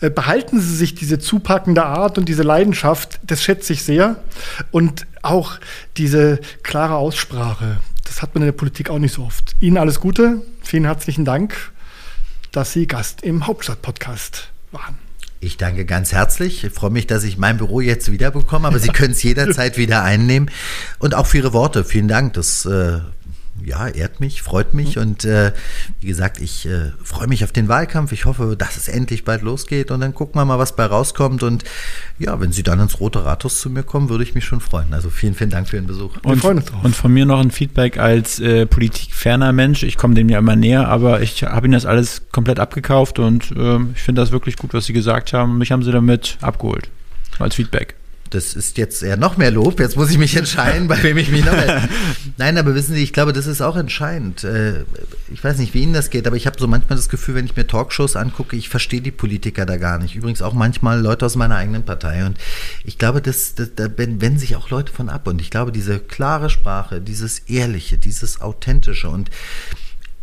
[0.00, 4.16] Äh, behalten Sie sich diese zupackende Art und diese Leidenschaft, das schätze ich sehr.
[4.70, 5.58] Und auch
[5.96, 9.54] diese klare Aussprache, das hat man in der Politik auch nicht so oft.
[9.60, 11.72] Ihnen alles Gute, vielen herzlichen Dank,
[12.50, 14.98] dass Sie Gast im Hauptstadt-Podcast waren.
[15.40, 16.62] Ich danke ganz herzlich.
[16.62, 19.76] Ich freue mich, dass ich mein Büro jetzt wieder bekomme, aber Sie können es jederzeit
[19.76, 20.50] wieder einnehmen.
[21.00, 21.84] Und auch für Ihre Worte.
[21.84, 22.34] Vielen Dank.
[22.34, 23.00] Das äh,
[23.64, 25.02] ja, ehrt mich, freut mich mhm.
[25.02, 25.52] und äh,
[26.00, 28.12] wie gesagt, ich äh, freue mich auf den Wahlkampf.
[28.12, 31.42] Ich hoffe, dass es endlich bald losgeht und dann gucken wir mal, was bei rauskommt
[31.42, 31.64] und
[32.18, 34.92] ja, wenn Sie dann ins Rote Rathaus zu mir kommen, würde ich mich schon freuen.
[34.92, 36.16] Also vielen, vielen Dank für Ihren Besuch.
[36.22, 36.84] Und, wir freuen uns drauf.
[36.84, 39.82] und von mir noch ein Feedback als äh, politikferner Mensch.
[39.82, 43.52] Ich komme dem ja immer näher, aber ich habe Ihnen das alles komplett abgekauft und
[43.52, 45.58] äh, ich finde das wirklich gut, was Sie gesagt haben.
[45.58, 46.90] Mich haben Sie damit abgeholt
[47.38, 47.96] als Feedback
[48.34, 49.78] das ist jetzt eher noch mehr Lob.
[49.78, 51.52] Jetzt muss ich mich entscheiden, bei wem ich mich noch.
[52.38, 54.44] Nein, aber wissen Sie, ich glaube, das ist auch entscheidend.
[54.44, 54.84] Äh,
[55.32, 57.44] ich weiß nicht, wie Ihnen das geht, aber ich habe so manchmal das Gefühl, wenn
[57.44, 60.16] ich mir Talkshows angucke, ich verstehe die Politiker da gar nicht.
[60.16, 62.24] Übrigens auch manchmal Leute aus meiner eigenen Partei.
[62.24, 62.38] Und
[62.84, 65.26] ich glaube, das, das, da wenden sich auch Leute von ab.
[65.26, 69.30] Und ich glaube, diese klare Sprache, dieses Ehrliche, dieses Authentische und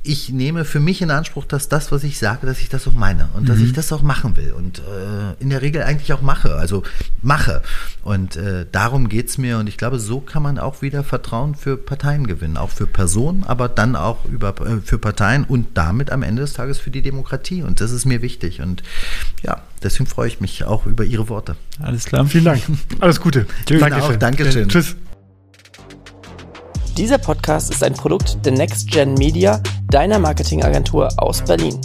[0.02, 2.94] ich nehme für mich in Anspruch, dass das, was ich sage, dass ich das auch
[2.94, 3.48] meine und mhm.
[3.48, 6.84] dass ich das auch machen will und äh, in der Regel eigentlich auch mache, also
[7.22, 7.62] mache.
[8.02, 11.76] Und äh, darum geht's mir und ich glaube, so kann man auch wieder Vertrauen für
[11.76, 16.24] Parteien gewinnen, auch für Personen, aber dann auch über, äh, für Parteien und damit am
[16.24, 17.62] Ende des Tages für die Demokratie.
[17.62, 18.84] Und das ist mir wichtig und
[19.44, 21.58] ja, deswegen freue ich mich auch über Ihre Worte.
[21.82, 22.26] Alles klar.
[22.26, 22.62] Vielen Dank.
[23.02, 23.46] Alles Gute.
[23.66, 23.82] Tschüss.
[23.82, 24.16] Dankeschön.
[24.16, 24.70] Auch, Dankeschön.
[24.70, 24.96] Tschüss.
[27.00, 31.80] Dieser Podcast ist ein Produkt der Next Gen Media, deiner Marketingagentur aus Berlin.